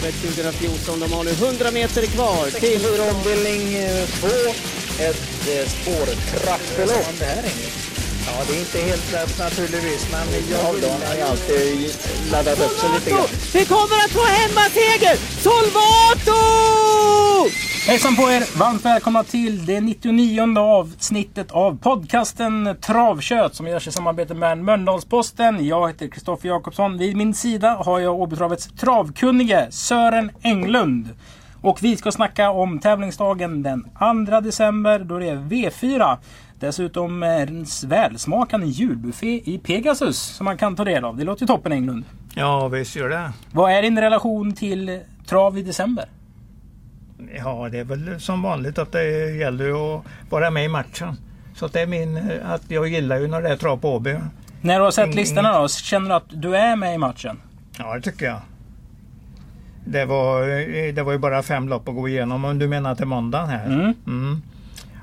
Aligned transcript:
Elitloppstravet 0.00 0.14
2014. 0.14 1.00
De 1.00 1.12
har 1.12 1.24
nu 1.24 1.30
100 1.30 1.70
meter 1.70 2.06
kvar 2.06 2.50
till... 2.60 2.86
Omdelning 3.10 3.86
2. 4.20 4.26
Ett 4.98 5.48
eh, 5.48 5.68
spårtrappelopp. 5.68 7.06
Det 8.30 8.36
här 8.36 8.42
är 8.42 8.48
Ja, 8.48 8.52
det 8.52 8.56
är 8.56 8.60
inte 8.60 8.78
helt 8.78 9.12
lätt 9.12 9.38
naturligtvis, 9.38 10.10
men 10.12 10.20
jag 10.50 10.72
vill... 10.72 10.84
har 11.08 11.14
ju 11.16 11.22
alltid 11.22 11.94
laddat 12.32 12.60
upp 12.60 12.78
sig 12.78 12.90
lite 12.94 13.10
grann. 13.10 13.26
Vi 13.54 13.64
kommer 13.64 14.04
att 14.04 14.10
få 14.10 14.24
hemmaseger! 14.24 15.16
Solvato! 15.42 16.40
Hejsan 17.86 18.16
på 18.16 18.22
er! 18.22 18.58
Varmt 18.58 18.84
välkomna 18.84 19.24
till 19.24 19.66
det 19.66 19.80
99 19.80 20.58
avsnittet 20.58 21.50
av 21.50 21.78
podcasten 21.78 22.76
Travkött 22.80 23.54
som 23.54 23.66
görs 23.66 23.88
i 23.88 23.92
samarbete 23.92 24.34
med 24.34 24.58
Mölndalsposten. 24.58 25.66
Jag 25.66 25.88
heter 25.88 26.08
Kristoffer 26.08 26.48
Jakobsson. 26.48 26.98
Vid 26.98 27.16
min 27.16 27.34
sida 27.34 27.74
har 27.74 28.00
jag 28.00 28.20
Åbytravets 28.20 28.68
travkunnige 28.80 29.66
Sören 29.70 30.30
Englund. 30.42 31.08
Och 31.62 31.82
vi 31.82 31.96
ska 31.96 32.12
snacka 32.12 32.50
om 32.50 32.78
tävlingsdagen 32.78 33.62
den 33.62 33.88
2 34.26 34.40
december 34.40 34.98
då 34.98 35.18
det 35.18 35.28
är 35.28 35.36
V4. 35.36 36.16
Dessutom 36.60 37.22
en 37.22 37.66
välsmakande 37.86 38.66
julbuffé 38.66 39.42
i 39.44 39.58
Pegasus 39.58 40.18
som 40.18 40.44
man 40.44 40.58
kan 40.58 40.76
ta 40.76 40.84
del 40.84 41.04
av. 41.04 41.16
Det 41.16 41.24
låter 41.24 41.42
ju 41.42 41.46
toppen 41.46 41.72
Englund. 41.72 42.04
Ja, 42.34 42.68
visst 42.68 42.96
gör 42.96 43.08
det. 43.08 43.32
Vad 43.52 43.72
är 43.72 43.82
din 43.82 44.00
relation 44.00 44.52
till 44.52 45.00
trav 45.26 45.58
i 45.58 45.62
december? 45.62 46.04
Ja, 47.36 47.68
det 47.72 47.78
är 47.78 47.84
väl 47.84 48.20
som 48.20 48.42
vanligt 48.42 48.78
att 48.78 48.92
det 48.92 49.30
gäller 49.36 49.96
att 49.96 50.04
vara 50.30 50.50
med 50.50 50.64
i 50.64 50.68
matchen. 50.68 51.16
Så 51.54 51.66
det 51.66 51.80
är 51.80 51.86
min, 51.86 52.40
att 52.44 52.70
jag 52.70 52.88
gillar 52.88 53.18
ju 53.18 53.28
när 53.28 53.42
det 53.42 53.48
är 53.48 53.56
trav 53.56 53.76
på 53.76 53.94
Åby. 53.94 54.16
När 54.60 54.78
du 54.78 54.84
har 54.84 54.90
sett 54.90 55.14
listorna 55.14 55.60
då, 55.60 55.68
känner 55.68 56.08
du 56.08 56.14
att 56.14 56.42
du 56.42 56.56
är 56.56 56.76
med 56.76 56.94
i 56.94 56.98
matchen? 56.98 57.40
Ja, 57.78 57.94
det 57.94 58.00
tycker 58.02 58.26
jag. 58.26 58.40
Det 59.90 60.04
var, 60.04 60.42
det 60.92 61.02
var 61.02 61.12
ju 61.12 61.18
bara 61.18 61.42
fem 61.42 61.68
lopp 61.68 61.88
att 61.88 61.94
gå 61.94 62.08
igenom 62.08 62.44
om 62.44 62.58
du 62.58 62.68
menar 62.68 62.94
till 62.94 63.06
måndagen 63.06 63.48
här. 63.48 63.66
Mm. 63.66 63.94
Mm. 64.06 64.42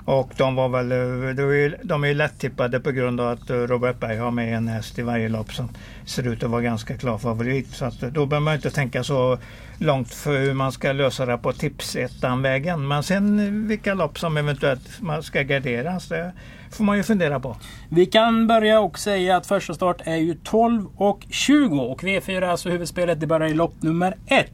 Och 0.05 0.31
de 0.37 0.55
var 0.55 0.69
väl, 0.69 0.89
de 1.35 1.43
är 1.43 1.53
ju, 1.53 1.75
de 1.83 2.03
är 2.03 2.07
ju 2.07 2.13
lättippade 2.13 2.79
på 2.79 2.91
grund 2.91 3.21
av 3.21 3.27
att 3.27 3.49
Robert 3.49 3.99
Berg 3.99 4.17
har 4.17 4.31
med 4.31 4.57
en 4.57 4.67
häst 4.67 4.99
i 4.99 5.01
varje 5.01 5.29
lopp 5.29 5.53
som 5.53 5.69
ser 6.05 6.27
ut 6.27 6.43
att 6.43 6.49
vara 6.49 6.61
ganska 6.61 6.97
klar 6.97 7.17
favorit. 7.17 7.69
Så 7.69 7.85
att 7.85 7.99
då 7.99 8.25
behöver 8.25 8.45
man 8.45 8.55
inte 8.55 8.69
tänka 8.69 9.03
så 9.03 9.37
långt 9.77 10.13
för 10.13 10.39
hur 10.39 10.53
man 10.53 10.71
ska 10.71 10.91
lösa 10.91 11.25
det 11.25 11.37
på 11.37 11.53
tipsettan-vägen. 11.53 12.87
Men 12.87 13.03
sen 13.03 13.67
vilka 13.67 13.93
lopp 13.93 14.19
som 14.19 14.37
eventuellt 14.37 15.01
man 15.01 15.23
ska 15.23 15.41
garderas, 15.41 16.07
det 16.07 16.33
får 16.71 16.83
man 16.83 16.97
ju 16.97 17.03
fundera 17.03 17.39
på. 17.39 17.55
Vi 17.89 18.05
kan 18.05 18.47
börja 18.47 18.79
och 18.79 18.99
säga 18.99 19.37
att 19.37 19.47
första 19.47 19.73
start 19.73 20.01
är 20.03 20.15
ju 20.15 20.33
12 20.43 20.85
och 20.95 21.25
20 21.29 21.79
och 21.79 22.03
V4 22.03 22.37
är 22.37 22.41
alltså 22.41 22.69
huvudspelet. 22.69 23.19
Det 23.19 23.27
börjar 23.27 23.47
i 23.47 23.53
lopp 23.53 23.81
nummer 23.81 24.15
1. 24.25 24.51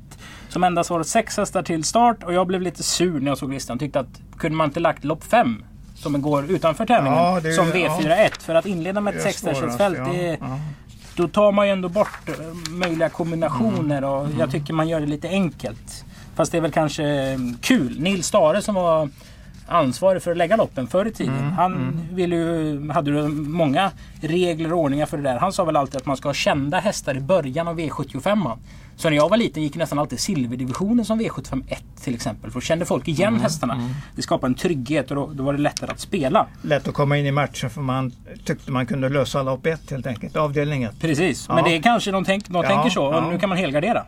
Som 0.53 0.63
endast 0.63 0.89
har 0.89 1.03
sex 1.03 1.37
hästar 1.37 1.63
till 1.63 1.83
start 1.83 2.23
och 2.23 2.33
jag 2.33 2.47
blev 2.47 2.61
lite 2.61 2.83
sur 2.83 3.19
när 3.19 3.31
jag 3.31 3.37
såg 3.37 3.53
listan. 3.53 3.79
Tyckte 3.79 3.99
att 3.99 4.21
kunde 4.37 4.57
man 4.57 4.67
inte 4.67 4.79
lagt 4.79 5.03
lopp 5.03 5.23
5 5.23 5.63
som 5.95 6.21
går 6.21 6.51
utanför 6.51 6.85
tävlingen 6.85 7.19
Ja, 7.19 7.39
det 7.43 7.53
som 7.53 7.65
V4-1. 7.71 8.17
ja. 8.19 8.29
För 8.39 8.55
att 8.55 8.65
inleda 8.65 9.01
med 9.01 9.15
ett 9.15 9.23
det 10.13 10.37
ja. 10.41 10.59
Då 11.15 11.27
tar 11.27 11.51
man 11.51 11.65
ju 11.67 11.71
ändå 11.73 11.89
bort 11.89 12.29
eh, 12.29 12.71
möjliga 12.71 13.09
kombinationer 13.09 13.97
Mm. 13.97 14.09
och 14.09 14.27
jag 14.39 14.51
tycker 14.51 14.73
man 14.73 14.87
gör 14.87 14.99
det 14.99 15.05
lite 15.05 15.27
enkelt. 15.29 16.05
Fast 16.35 16.51
det 16.51 16.57
är 16.57 16.61
väl 16.61 16.71
kanske 16.71 17.03
eh, 17.03 17.37
kul. 17.61 17.99
Nils 17.99 18.27
Stare 18.27 18.61
som 18.61 18.75
var 18.75 19.09
ansvarig 19.67 20.21
för 20.23 20.31
att 20.31 20.37
lägga 20.37 20.55
loppen 20.55 20.87
förr 20.87 21.05
i 21.05 21.11
tiden. 21.11 21.37
Mm, 21.37 21.51
Han 21.51 22.01
ville 22.11 22.35
ju, 22.35 22.89
hade 22.91 23.11
ju 23.11 23.27
många 23.27 23.91
regler 24.21 24.73
och 24.73 24.79
ordningar 24.79 25.05
för 25.05 25.17
det 25.17 25.23
där. 25.23 25.37
Han 25.39 25.53
sa 25.53 25.63
väl 25.63 25.75
alltid 25.77 25.95
att 25.95 26.05
man 26.05 26.17
ska 26.17 26.29
ha 26.29 26.33
kända 26.33 26.79
hästar 26.79 27.17
i 27.17 27.19
början 27.19 27.67
av 27.67 27.79
V75. 27.79 28.57
Så 28.95 29.09
när 29.09 29.17
jag 29.17 29.29
var 29.29 29.37
liten 29.37 29.63
gick 29.63 29.75
nästan 29.75 29.99
alltid 29.99 30.19
silverdivisionen 30.19 31.05
som 31.05 31.21
V75 31.21 31.63
1 31.67 31.83
till 32.03 32.15
exempel. 32.15 32.51
För 32.51 32.59
då 32.59 32.61
kände 32.61 32.85
folk 32.85 33.07
igen 33.07 33.27
Mm, 33.27 33.41
hästarna. 33.41 33.89
Det 34.15 34.21
skapade 34.21 34.51
en 34.51 34.55
trygghet 34.55 35.09
och 35.11 35.15
då, 35.15 35.27
då 35.33 35.43
var 35.43 35.53
det 35.53 35.59
lättare 35.59 35.91
att 35.91 35.99
spela. 35.99 36.47
Lätt 36.61 36.87
att 36.87 36.93
komma 36.93 37.17
in 37.17 37.25
i 37.25 37.31
matchen 37.31 37.69
för 37.69 37.81
man 37.81 38.11
tyckte 38.45 38.71
man 38.71 38.85
kunde 38.85 39.09
lösa 39.09 39.43
lopp 39.43 39.65
ett 39.65 39.91
helt 39.91 40.07
enkelt, 40.07 40.35
avdelning 40.35 40.83
ett. 40.83 40.99
Precis, 40.99 41.45
Ja. 41.49 41.55
men 41.55 41.63
det 41.63 41.77
är 41.77 41.81
kanske 41.81 42.11
de, 42.11 42.23
tänk, 42.25 42.47
de 42.49 42.55
Ja, 42.63 42.69
tänker 42.69 42.89
så. 42.89 43.05
Och 43.05 43.13
ja. 43.15 43.29
nu 43.31 43.39
kan 43.39 43.49
man 43.49 43.57
helgardera. 43.57 44.05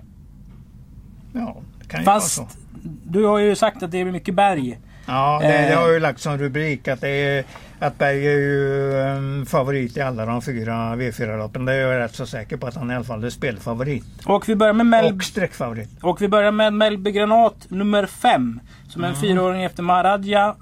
Ja, 1.33 1.55
det 1.81 1.87
kan 1.87 1.99
ju 1.99 2.05
Fast 2.05 2.37
vara 2.37 2.47
så. 2.49 2.55
du 3.03 3.25
har 3.25 3.37
ju 3.37 3.55
sagt 3.55 3.83
att 3.83 3.91
det 3.91 3.97
är 4.01 4.05
mycket 4.05 4.35
berg. 4.35 4.79
Ja, 5.05 5.39
det, 5.41 5.47
det 5.47 5.53
Eh. 5.53 5.77
har 5.77 5.85
jag 5.85 5.93
ju 5.93 5.99
lagt 5.99 6.19
som 6.21 6.37
rubrik 6.37 6.87
att, 6.87 7.01
det 7.01 7.09
är, 7.09 7.43
att 7.79 7.97
Berg 7.97 8.27
är 8.27 8.31
ju 8.39 8.91
um, 9.17 9.45
favorit 9.45 9.97
i 9.97 10.01
alla 10.01 10.25
de 10.25 10.41
fyra 10.41 10.95
V4-loppen. 10.95 11.65
Det 11.65 11.73
är 11.73 11.77
jag 11.91 11.99
rätt 11.99 12.15
så 12.15 12.25
säker 12.25 12.57
på 12.57 12.67
att 12.67 12.75
han 12.75 12.91
i 12.91 12.95
alla 12.95 13.03
fall 13.03 13.23
är 13.23 13.29
spelfavorit. 13.29 14.05
Och 14.25 14.49
vi 14.49 14.55
börjar 14.55 14.73
med 14.73 14.85
Mel 14.85 15.13
Och 15.13 15.23
streckfavorit. 15.23 15.89
Och 16.01 16.21
vi 16.21 16.27
börjar 16.27 16.51
med 16.51 16.73
Melby 16.73 17.11
Granat 17.11 17.55
nummer 17.69 18.05
5. 18.05 18.59
Som 18.89 19.03
är 19.03 19.07
en 19.07 19.15
fyraåring 19.15 19.63
efter 19.63 19.83
Maradja. 19.83 20.55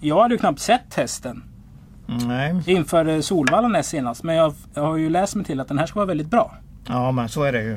Jag 0.00 0.22
hade 0.22 0.34
ju 0.34 0.38
knappt 0.38 0.60
sett 0.60 0.94
hästen 0.94 1.42
Nej, 2.06 2.54
inför 2.66 3.08
eh, 3.08 3.20
Solvalla 3.20 3.68
näst 3.68 3.88
senast. 3.90 4.22
Men 4.22 4.36
jag, 4.36 4.54
jag 4.74 4.82
har 4.82 4.96
ju 4.96 5.10
läst 5.10 5.34
mig 5.34 5.44
till 5.44 5.60
att 5.60 5.68
den 5.68 5.78
här 5.78 5.86
ska 5.86 5.98
vara 5.98 6.06
väldigt 6.06 6.30
bra. 6.30 6.54
ja 6.88 7.12
men 7.12 7.28
så 7.28 7.42
är 7.42 7.52
det 7.52 7.62
ju. 7.62 7.76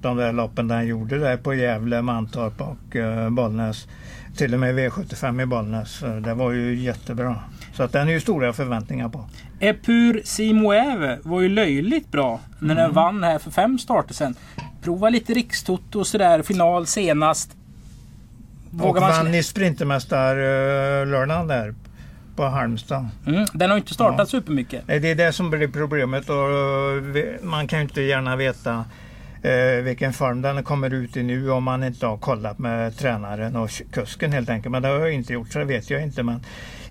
De 0.00 0.16
där 0.16 0.32
loppen 0.32 0.70
han 0.70 0.86
gjorde 0.86 1.18
där 1.18 1.36
på 1.36 1.54
Gävle, 1.54 2.02
Mantorp 2.02 2.60
och 2.60 2.96
uh, 2.96 3.30
Bollnäs. 3.30 3.88
Till 4.36 4.54
och 4.54 4.60
med 4.60 4.78
V75 4.78 5.42
i 5.42 5.46
Bollnäs. 5.46 6.02
eh, 6.02 6.16
Det 6.16 6.34
var 6.34 6.52
ju 6.52 6.74
jättebra. 6.74 7.36
Så 7.74 7.82
att 7.82 7.92
den 7.92 8.08
är 8.08 8.12
ju 8.12 8.20
stora 8.20 8.52
förväntningar 8.52 9.08
på. 9.08 9.24
Epur 9.60 10.22
Simoeve 10.24 11.18
var 11.22 11.40
ju 11.40 11.48
löjligt 11.48 12.10
bra 12.12 12.40
när 12.58 12.74
den 12.74 12.92
vann 12.92 13.22
här 13.24 13.38
för 13.38 13.50
fem 13.50 13.78
starter 13.78 14.14
sen. 14.14 14.34
Prova 14.82 15.08
lite 15.10 15.34
rikstoto 15.34 15.98
och 16.00 16.06
sådär. 16.06 16.42
Final 16.42 16.86
senast. 16.86 17.50
Och 18.72 18.78
Vågar 18.78 19.00
man 19.00 19.10
vann 19.10 19.26
slä- 19.26 19.36
i 19.38 19.42
Sprintermästar-lördagen 19.42 21.46
där 21.48 21.74
på 22.36 22.44
Halmstad. 22.44 23.08
mm, 23.26 23.46
Den 23.54 23.70
har 23.70 23.76
inte 23.76 23.94
startat 23.94 24.18
Ja. 24.18 24.26
supermycket. 24.26 24.82
Det 24.86 25.10
är 25.10 25.14
det 25.14 25.32
som 25.32 25.50
blir 25.50 25.68
problemet 25.68 26.30
och 26.30 26.36
eh, 27.16 27.24
man 27.42 27.66
kan 27.68 27.78
ju 27.78 27.82
inte 27.82 28.02
gärna 28.02 28.36
veta 28.36 28.84
eh, 29.42 29.82
vilken 29.82 30.12
form 30.12 30.42
den 30.42 30.64
kommer 30.64 30.94
ut 30.94 31.16
i 31.16 31.22
nu 31.22 31.50
om 31.50 31.64
man 31.64 31.84
inte 31.84 32.06
har 32.06 32.16
kollat 32.16 32.58
med 32.58 32.98
tränaren 32.98 33.56
och 33.56 33.70
kusken 33.92 34.32
helt 34.32 34.50
enkelt. 34.50 34.72
Men 34.72 34.82
det 34.82 34.88
har 34.88 34.98
jag 34.98 35.12
inte 35.12 35.32
gjort 35.32 35.52
så 35.52 35.58
det 35.58 35.64
vet 35.64 35.90
jag 35.90 36.02
inte. 36.02 36.22
Men 36.22 36.40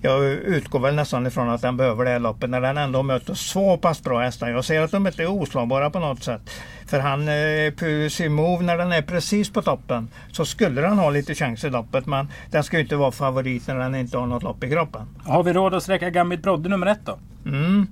jag 0.04 0.24
utgår 0.26 0.80
väl 0.80 0.96
nästan 0.96 1.28
ifrån 1.28 1.50
att 1.50 1.62
den 1.62 1.78
behöver 1.78 2.06
det 2.06 2.12
här 2.12 2.20
loppet 2.20 2.50
när 2.50 2.62
den 2.62 2.78
ändå 2.78 3.04
möter 3.04 3.34
så 3.34 3.78
pass 3.78 4.04
bra 4.04 4.20
hästar. 4.20 4.50
Jag 4.50 4.66
ser 4.66 4.82
att 4.82 4.92
de 4.92 5.08
inte 5.08 5.24
är 5.24 5.32
oslagbara 5.32 5.90
på 5.90 6.00
något 6.00 6.24
sätt. 6.24 6.42
För 6.88 7.00
han, 7.00 7.28
eh, 7.28 8.30
Move, 8.30 8.64
när 8.64 8.78
den 8.78 8.92
är 8.92 9.02
precis 9.02 9.50
på 9.50 9.62
toppen 9.62 10.10
så 10.32 10.46
skulle 10.46 10.82
den 10.82 10.98
ha 10.98 11.10
lite 11.10 11.36
chans 11.36 11.64
i 11.64 11.70
loppet. 11.70 12.06
Men 12.06 12.28
den 12.52 12.64
ska 12.64 12.78
ju 12.78 12.84
inte 12.84 12.96
vara 12.96 13.12
favorit 13.12 13.68
när 13.68 13.76
den 13.76 13.96
inte 13.96 14.18
har 14.18 14.28
något 14.28 14.44
lopp 14.44 14.64
i 14.64 14.70
kroppen. 14.70 15.02
Har 15.24 15.44
vi 15.44 15.54
råd 15.54 15.74
att 15.74 15.84
sträcka 15.84 16.10
Gambit 16.10 16.44
Brodde 16.44 16.70
nummer 16.70 16.88
ett 16.88 17.06
då? 17.06 17.20
Mm. 17.46 17.88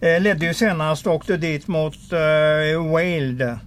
Eh, 0.00 0.20
ledde 0.20 0.46
ju 0.46 0.54
senast 0.54 1.06
och 1.06 1.14
åkte 1.14 1.36
dit 1.36 1.68
mot 1.68 2.12
eh, 2.12 2.92
Wales 2.92 3.58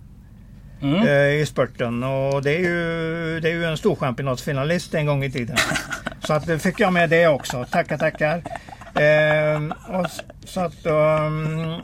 Mm. 0.81 1.07
eh, 1.07 1.41
i 1.41 1.45
spurten. 1.45 2.03
Och 2.03 2.41
det 2.41 2.55
är 2.55 2.59
ju, 2.59 3.39
det 3.39 3.49
är 3.49 3.53
ju 3.53 3.65
en 3.65 3.77
storchampionatsfinalist 3.77 4.93
en 4.93 5.05
gång 5.05 5.23
i 5.23 5.31
tiden. 5.31 5.57
så 6.23 6.33
att, 6.33 6.47
då 6.47 6.57
fick 6.57 6.79
jag 6.79 6.93
med 6.93 7.09
det 7.09 7.27
också. 7.27 7.65
Tackar, 7.71 7.97
tackar. 7.97 8.43
Eh, 8.95 9.97
och, 9.99 10.07
så 10.45 10.61
att, 10.61 10.85
um, 10.85 11.81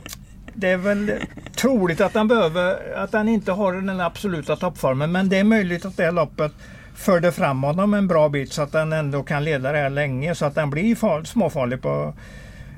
det 0.54 0.68
är 0.68 0.76
väl 0.76 1.12
troligt 1.56 2.00
att 2.00 2.12
den, 2.12 2.28
behöver, 2.28 2.94
att 2.96 3.12
den 3.12 3.28
inte 3.28 3.52
har 3.52 3.72
den 3.72 4.00
absoluta 4.00 4.56
toppformen. 4.56 5.12
Men 5.12 5.28
det 5.28 5.38
är 5.38 5.44
möjligt 5.44 5.84
att 5.84 5.96
det 5.96 6.10
loppet 6.10 6.52
förde 6.94 7.32
fram 7.32 7.62
honom 7.62 7.94
en 7.94 8.08
bra 8.08 8.28
bit 8.28 8.52
så 8.52 8.62
att 8.62 8.72
den 8.72 8.92
ändå 8.92 9.22
kan 9.22 9.44
leda 9.44 9.72
det 9.72 9.78
här 9.78 9.90
länge. 9.90 10.34
Så 10.34 10.44
att 10.44 10.54
den 10.54 10.70
blir 10.70 10.94
far, 10.94 11.24
småfarlig 11.24 11.82
på, 11.82 12.14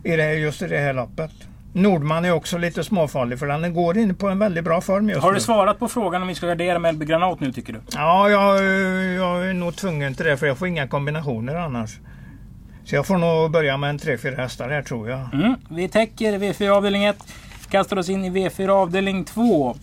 i 0.04 0.16
det, 0.16 0.34
just 0.34 0.62
i 0.62 0.66
det 0.66 0.78
här 0.78 0.92
loppet. 0.92 1.30
Nordman 1.72 2.25
är 2.25 2.32
också 2.32 2.58
lite 2.58 2.84
småfarlig 2.84 3.38
för 3.38 3.47
den 3.47 3.75
går 3.75 3.98
in 3.98 4.14
på 4.14 4.28
en 4.28 4.38
väldigt 4.38 4.64
bra 4.64 4.81
form 4.81 5.08
just 5.08 5.22
Har 5.22 5.31
nu. 5.31 5.34
du 5.34 5.41
svarat 5.41 5.78
på 5.78 5.88
frågan 5.88 6.22
om 6.22 6.28
vi 6.28 6.34
ska 6.34 6.47
gardera 6.47 6.78
Melby 6.78 7.06
Granat 7.06 7.41
nu 7.41 7.53
tycker 7.53 7.72
du? 7.72 7.80
Ja, 7.95 8.30
jag, 8.30 8.56
jag 9.15 9.48
är 9.48 9.54
nog 9.54 9.77
tvungen 9.77 10.15
till 10.15 10.27
det 10.27 10.36
för 10.36 10.47
jag 10.47 10.59
får 10.59 10.68
inga 10.68 10.89
kombinationer 10.89 11.54
annars. 11.54 11.98
Så 12.84 12.95
jag 12.95 13.06
får 13.06 13.18
nog 13.18 13.50
börja 13.50 13.77
med 13.77 13.91
en 13.91 13.98
3-4 13.98 14.36
hästar 14.36 14.68
här 14.68 14.83
tror 14.83 15.10
jag. 15.10 15.34
Mm. 15.34 15.54
Vi 15.68 15.89
täcker 15.89 16.39
V4 16.39 16.68
avdelning 16.68 17.04
1. 17.04 17.16
Kastar 17.71 17.97
oss 17.97 18.09
in 18.09 18.24
i 18.24 18.30
V4 18.30 18.68
avdelning 18.68 19.24
2. 19.24 19.77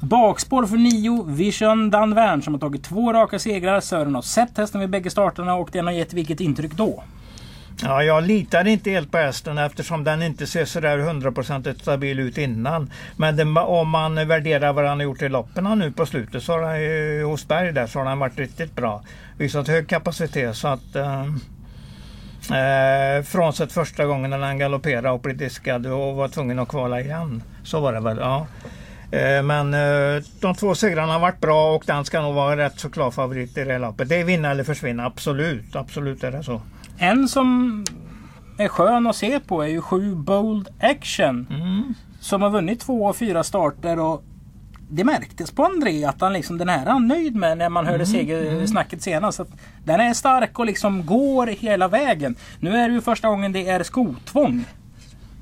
Bakspår 0.00 0.66
för 0.66 0.76
9, 0.76 1.24
Vision 1.26 1.90
Danvern 1.90 2.42
som 2.42 2.54
har 2.54 2.60
tagit 2.60 2.84
två 2.84 3.12
raka 3.12 3.38
segrar. 3.38 3.80
Sören 3.80 4.14
har 4.14 4.22
sett 4.22 4.58
hästen 4.58 4.80
vid 4.80 4.90
bägge 4.90 5.10
starterna 5.10 5.54
och 5.54 5.68
den 5.72 5.86
har 5.86 5.92
gett 5.92 6.12
vilket 6.12 6.40
intryck 6.40 6.72
då? 6.72 7.02
Ja, 7.82 8.02
jag 8.02 8.24
litar 8.24 8.66
inte 8.66 8.90
helt 8.90 9.10
på 9.10 9.18
hästen 9.18 9.58
eftersom 9.58 10.04
den 10.04 10.22
inte 10.22 10.46
ser 10.46 10.64
sådär 10.64 10.98
hundraprocentigt 10.98 11.80
stabil 11.80 12.18
ut 12.20 12.38
innan. 12.38 12.90
Men 13.16 13.36
det, 13.36 13.60
om 13.60 13.88
man 13.88 14.28
värderar 14.28 14.72
vad 14.72 14.84
han 14.84 14.98
har 14.98 15.04
gjort 15.04 15.22
i 15.22 15.28
loppen 15.28 15.78
nu 15.78 15.92
på 15.92 16.06
slutet 16.06 16.42
så 16.42 16.52
har 16.52 16.62
han 16.62 16.80
ju, 16.80 17.24
hos 17.24 17.48
Berg 17.48 17.72
där 17.72 17.86
så 17.86 17.98
har 17.98 18.06
han 18.06 18.18
varit 18.18 18.38
riktigt 18.38 18.76
bra. 18.76 19.02
Visat 19.38 19.68
hög 19.68 19.88
kapacitet 19.88 20.56
så 20.56 20.68
att 20.68 20.96
eh, 20.96 21.22
eh 22.58 23.22
frånsett 23.22 23.72
första 23.72 24.06
gången 24.06 24.30
när 24.30 24.38
han 24.38 24.58
galopperade 24.58 25.10
och 25.10 25.20
blev 25.20 25.36
diskad 25.36 25.86
och 25.86 26.16
var 26.16 26.28
tvungen 26.28 26.58
att 26.58 26.68
kvala 26.68 27.00
igen. 27.00 27.42
Så 27.64 27.80
var 27.80 27.92
det 27.92 28.00
väl. 28.00 28.18
Ja. 28.18 28.46
Eh, 29.10 29.42
men 29.42 29.74
eh, 29.74 30.22
de 30.40 30.54
två 30.54 30.74
segrarna 30.74 31.12
har 31.12 31.20
varit 31.20 31.40
bra 31.40 31.74
och 31.74 31.84
den 31.86 32.04
ska 32.04 32.22
nog 32.22 32.34
vara 32.34 32.56
rätt 32.56 32.80
så 32.80 32.90
klar 32.90 33.10
favorit 33.10 33.58
i 33.58 33.64
det 33.64 33.72
här 33.72 33.78
loppet. 33.78 34.08
Det 34.08 34.20
är 34.20 34.24
vinna 34.24 34.50
eller 34.50 34.64
försvinna, 34.64 35.06
absolut. 35.06 35.76
Absolut 35.76 36.24
är 36.24 36.30
det 36.30 36.42
så. 36.42 36.60
En 36.98 37.28
som 37.28 37.84
är 38.58 38.68
skön 38.68 39.06
att 39.06 39.16
se 39.16 39.40
på 39.40 39.62
är 39.62 39.66
ju 39.68 39.80
sju 39.80 40.14
Bold 40.14 40.68
Action. 40.80 41.46
Mm. 41.50 41.94
Som 42.20 42.42
har 42.42 42.50
vunnit 42.50 42.80
två 42.80 43.04
och 43.04 43.16
fyra 43.16 43.42
starter. 43.44 43.98
Och 43.98 44.22
det 44.90 45.04
märktes 45.04 45.50
på 45.50 45.64
André 45.64 46.04
att 46.04 46.20
han 46.20 46.32
liksom, 46.32 46.58
den 46.58 46.68
här 46.68 46.86
är 46.86 46.90
han 46.90 47.08
nöjd 47.08 47.36
med 47.36 47.58
när 47.58 47.68
man 47.68 47.86
hörde 47.86 48.04
Mm, 48.04 48.06
segersnacket 48.06 49.02
senast. 49.02 49.40
Att 49.40 49.48
den 49.84 50.00
är 50.00 50.14
stark 50.14 50.58
och 50.58 50.66
liksom 50.66 51.06
går 51.06 51.46
hela 51.46 51.88
vägen. 51.88 52.34
Nu 52.60 52.76
är 52.76 52.88
det 52.88 52.94
ju 52.94 53.00
första 53.00 53.28
gången 53.28 53.52
det 53.52 53.68
är 53.68 53.82
skotvång 53.82 54.64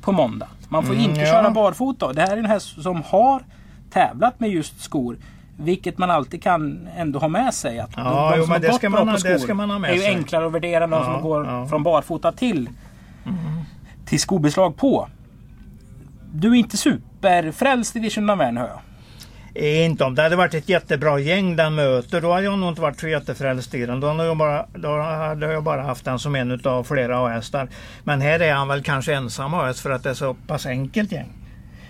på 0.00 0.12
måndag. 0.12 0.49
Man 0.69 0.83
får 0.87 0.95
Mm, 0.95 1.11
inte 1.11 1.21
ja. 1.21 1.27
köra 1.27 1.50
barfota. 1.50 2.12
Det 2.12 2.21
här 2.23 2.33
är 2.33 2.37
en 2.37 2.47
häst 2.47 2.83
som 2.83 3.03
har 3.07 3.43
tävlat 3.91 4.41
med 4.41 4.50
just 4.50 4.81
skor. 4.81 5.17
Vilket 5.56 5.99
man 5.99 6.11
alltid 6.11 6.43
kan 6.43 6.89
ändå 6.97 7.19
ha 7.19 7.29
med 7.29 7.55
sig. 7.55 7.79
Att 7.79 7.91
Ja, 7.97 8.35
jo, 8.37 8.43
som 8.43 8.49
men 8.49 8.55
har 8.56 8.59
det 8.61 8.67
gått 8.69 8.77
ska 8.77 8.91
man 8.91 9.09
ha- 9.09 9.15
det 9.15 9.21
skor 9.21 9.39
ska 9.39 9.55
man 9.55 9.71
ha 9.71 9.79
med 9.79 9.91
är 9.91 9.95
ju 9.95 10.01
sig. 10.01 10.09
enklare 10.15 10.47
att 10.47 10.53
värdera 10.53 10.85
än 10.85 10.91
de 10.91 10.97
Ja, 10.97 11.05
som 11.12 11.23
går 11.23 11.47
ja. 11.47 11.67
från 11.67 11.83
barfota 11.83 12.33
till 12.33 12.69
till 14.06 14.21
skobeslag 14.21 14.77
på. 14.77 15.09
Du 16.33 16.51
är 16.51 16.55
inte 16.55 16.77
superfrälst 16.77 17.97
i 17.97 18.01
Vision 18.01 18.31
of 18.31 18.39
Värn 18.39 18.56
hör 18.56 18.69
jag. 18.69 18.81
Eh, 19.65 19.85
Inte 19.85 20.05
om 20.05 20.15
det 20.15 20.23
hade 20.23 20.37
varit 20.37 20.55
ett 20.55 20.69
jättebra 20.69 21.19
gäng 21.19 21.57
den 21.57 21.75
möter, 21.75 22.21
då 22.21 22.33
hade 22.33 22.45
jag 22.45 22.59
nog 22.59 22.69
inte 22.69 22.81
varit 22.81 23.00
så 23.00 23.09
jättefrälst 23.09 23.75
i 23.75 23.87
den. 23.87 24.00
Då 24.00 24.07
hade 24.09 24.25
jag 24.25 24.37
bara, 24.37 24.67
då 24.75 24.99
hade 25.03 25.53
jag 25.53 25.62
bara 25.62 25.83
haft 25.83 26.05
den 26.05 26.19
som 26.19 26.35
en 26.35 26.61
av 26.65 26.85
flera 26.85 27.29
hästar. 27.29 27.69
Men 28.05 28.21
här 28.21 28.41
är 28.41 28.55
han 28.55 28.69
väl 28.69 28.83
kanske 28.83 29.15
ensam 29.15 29.53
häst 29.53 29.81
för 29.81 29.91
att 29.91 30.03
det 30.03 30.11
är 30.11 30.15
så 30.15 30.35
pass 30.35 30.67
enkelt 30.67 31.12
gäng. 31.12 31.29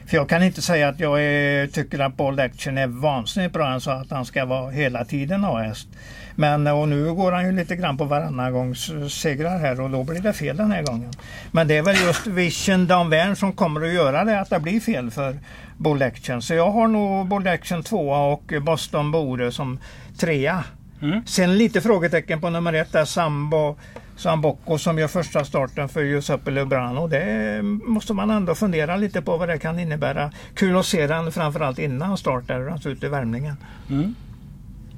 För 0.06 0.16
jag 0.16 0.28
kan 0.28 0.42
inte 0.42 0.62
säga 0.62 0.88
att 0.88 1.00
jag 1.00 1.22
är, 1.22 1.66
tycker 1.66 1.98
att 1.98 2.16
Bold 2.16 2.40
Action 2.40 2.78
är 2.78 2.86
vansinnigt 2.86 3.52
bra 3.52 3.72
än 3.72 3.80
så 3.80 3.90
att 3.90 4.10
han 4.10 4.24
ska 4.24 4.44
vara 4.44 4.70
hela 4.70 5.04
tiden 5.04 5.44
A-häst. 5.44 5.88
Men 6.34 6.66
och 6.66 6.88
nu 6.88 7.14
går 7.14 7.32
han 7.32 7.46
ju 7.46 7.52
lite 7.52 7.76
grann 7.76 7.96
på 7.96 8.04
varannan 8.04 8.52
gångs 8.52 8.90
segrar 9.08 9.58
här 9.58 9.80
och 9.80 9.90
då 9.90 10.04
blir 10.04 10.20
det 10.20 10.32
fel 10.32 10.56
den 10.56 10.72
här 10.72 10.82
gången. 10.82 11.10
Men 11.52 11.68
det 11.68 11.76
är 11.76 11.82
väl 11.82 11.96
just 11.96 12.26
Vision 12.26 12.86
Danvern 12.86 13.36
som 13.36 13.52
kommer 13.52 13.80
att 13.80 13.92
göra 13.92 14.24
det 14.24 14.40
att 14.40 14.50
det 14.50 14.60
blir 14.60 14.80
fel 14.80 15.10
för 15.10 15.38
Bold 15.76 16.02
Action. 16.02 16.42
Så 16.42 16.54
jag 16.54 16.70
har 16.70 16.88
nog 16.88 17.26
Bold 17.26 17.48
Action 17.48 17.82
2 17.82 18.10
och 18.10 18.52
Boston 18.62 19.10
Bore 19.10 19.52
som 19.52 19.78
trea. 20.18 20.64
Mm. 21.02 21.26
Sen 21.26 21.58
lite 21.58 21.80
frågetecken 21.80 22.40
på 22.40 22.50
nummer 22.50 22.72
ett 22.72 22.92
där 22.92 23.04
Sambo 23.04 23.76
Sambocco 24.16 24.78
som 24.78 24.98
gör 24.98 25.08
första 25.08 25.44
starten 25.44 25.88
för 25.88 26.02
Giuseppe 26.02 26.50
Lubrano. 26.50 27.06
Det 27.08 27.62
måste 27.62 28.12
man 28.12 28.30
ändå 28.30 28.54
fundera 28.54 28.96
lite 28.96 29.22
på 29.22 29.36
vad 29.36 29.48
det 29.48 29.58
kan 29.58 29.78
innebära. 29.78 30.32
Kul 30.54 30.76
att 30.76 30.86
se 30.86 31.06
den 31.06 31.32
framförallt 31.32 31.78
innan 31.78 32.16
start 32.16 32.46
där, 32.46 32.66
alltså 32.66 32.90
ute 32.90 33.06
i 33.06 33.08
värmningen. 33.08 33.56
Mm. 33.90 34.14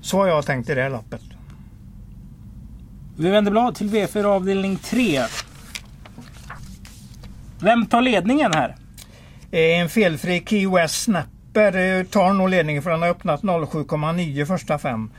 Så 0.00 0.18
har 0.18 0.26
jag 0.26 0.46
tänkt 0.46 0.70
i 0.70 0.74
det 0.74 0.82
här 0.82 0.90
loppet. 0.90 1.22
Vi 3.18 3.30
vänder 3.30 3.50
blad 3.50 3.74
till 3.74 3.90
V4 3.90 4.24
avdelning 4.24 4.76
3. 4.76 5.22
Vem 7.60 7.86
tar 7.86 8.00
ledningen 8.00 8.52
här? 8.52 8.76
En 9.50 9.88
felfri 9.88 10.44
Key 10.46 10.66
West 10.66 11.02
Snapper 11.02 11.76
eh, 11.76 12.04
tar 12.04 12.32
nog 12.32 12.48
ledningen 12.48 12.82
för 12.82 12.90
den 12.90 13.02
har 13.02 13.08
öppnat 13.08 13.42
07,9 13.42 14.44
första 14.44 14.78
fem. 14.78 15.10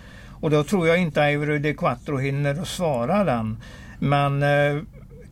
Och 0.41 0.49
då 0.49 0.63
tror 0.63 0.87
jag 0.87 0.97
inte 0.97 1.21
Ivory 1.21 1.59
de 1.59 1.73
Quattro 1.73 2.17
hinner 2.17 2.61
att 2.61 2.67
svara 2.67 3.23
den. 3.23 3.57
Men 3.99 4.43
eh, 4.43 4.81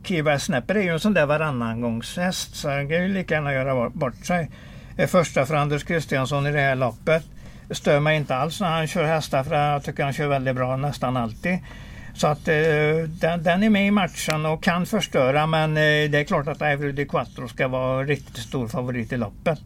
Kiva 0.04 0.38
Snapper 0.38 0.74
är 0.74 0.82
ju 0.82 0.92
en 0.92 1.00
sån 1.00 1.14
där 1.14 1.26
varannangångshäst 1.26 2.56
så 2.56 2.68
han 2.70 2.88
kan 2.88 3.02
ju 3.02 3.08
lika 3.08 3.34
gärna 3.34 3.52
göra 3.52 3.90
bort- 3.90 4.26
sig. 4.26 4.50
Eh, 4.96 5.06
första 5.08 5.46
för 5.46 5.54
Anders 5.54 5.84
Kristiansson 5.84 6.46
i 6.46 6.52
det 6.52 6.60
här 6.60 6.74
loppet. 6.76 7.24
Det 7.68 7.74
stör 7.74 8.00
mig 8.00 8.16
inte 8.16 8.36
alls 8.36 8.60
när 8.60 8.68
han 8.70 8.86
kör 8.86 9.04
hästar 9.04 9.44
för 9.44 9.54
jag 9.54 9.84
tycker 9.84 10.04
han 10.04 10.12
kör 10.12 10.28
väldigt 10.28 10.56
bra 10.56 10.76
nästan 10.76 11.16
alltid. 11.16 11.58
Så 12.14 12.26
att 12.26 12.48
eh, 12.48 12.54
den, 13.08 13.42
den 13.42 13.62
är 13.62 13.70
med 13.70 13.86
i 13.86 13.90
matchen 13.90 14.46
och 14.46 14.62
kan 14.62 14.86
förstöra 14.86 15.46
men 15.46 15.70
eh, 15.70 16.10
det 16.10 16.18
är 16.18 16.24
klart 16.24 16.48
att 16.48 16.62
Ivory 16.62 16.92
de 16.92 17.04
Quattro 17.04 17.48
ska 17.48 17.68
vara 17.68 18.02
riktigt 18.04 18.36
stor 18.36 18.68
favorit 18.68 19.12
i 19.12 19.16
loppet. 19.16 19.60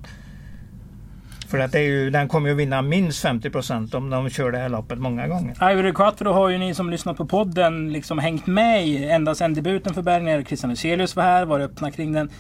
För 1.50 1.58
att 1.58 1.72
det 1.72 1.78
är 1.78 1.82
ju, 1.82 2.10
den 2.10 2.28
kommer 2.28 2.48
ju 2.48 2.54
vinna 2.54 2.82
minst 2.82 3.24
50% 3.24 3.94
om 3.94 4.10
de 4.10 4.30
kör 4.30 4.52
det 4.52 4.58
här 4.58 4.68
loppet 4.68 4.98
många 4.98 5.28
gånger. 5.28 5.70
Ivory 5.72 5.92
Quattro 5.92 6.32
har 6.32 6.48
ju 6.48 6.58
ni 6.58 6.74
som 6.74 6.90
lyssnat 6.90 7.16
på 7.16 7.26
podden 7.26 7.92
liksom 7.92 8.18
hängt 8.18 8.46
med 8.46 8.86
i 8.86 9.04
ända 9.04 9.34
sedan 9.34 9.54
debuten 9.54 9.94
för 9.94 10.02
Bergner. 10.02 10.42
Christian 10.42 10.70
Hyselius 10.70 11.16
var 11.16 11.22
här, 11.22 11.44
var 11.44 11.60
öppna 11.60 11.90
kring 11.90 12.12
den. 12.12 12.30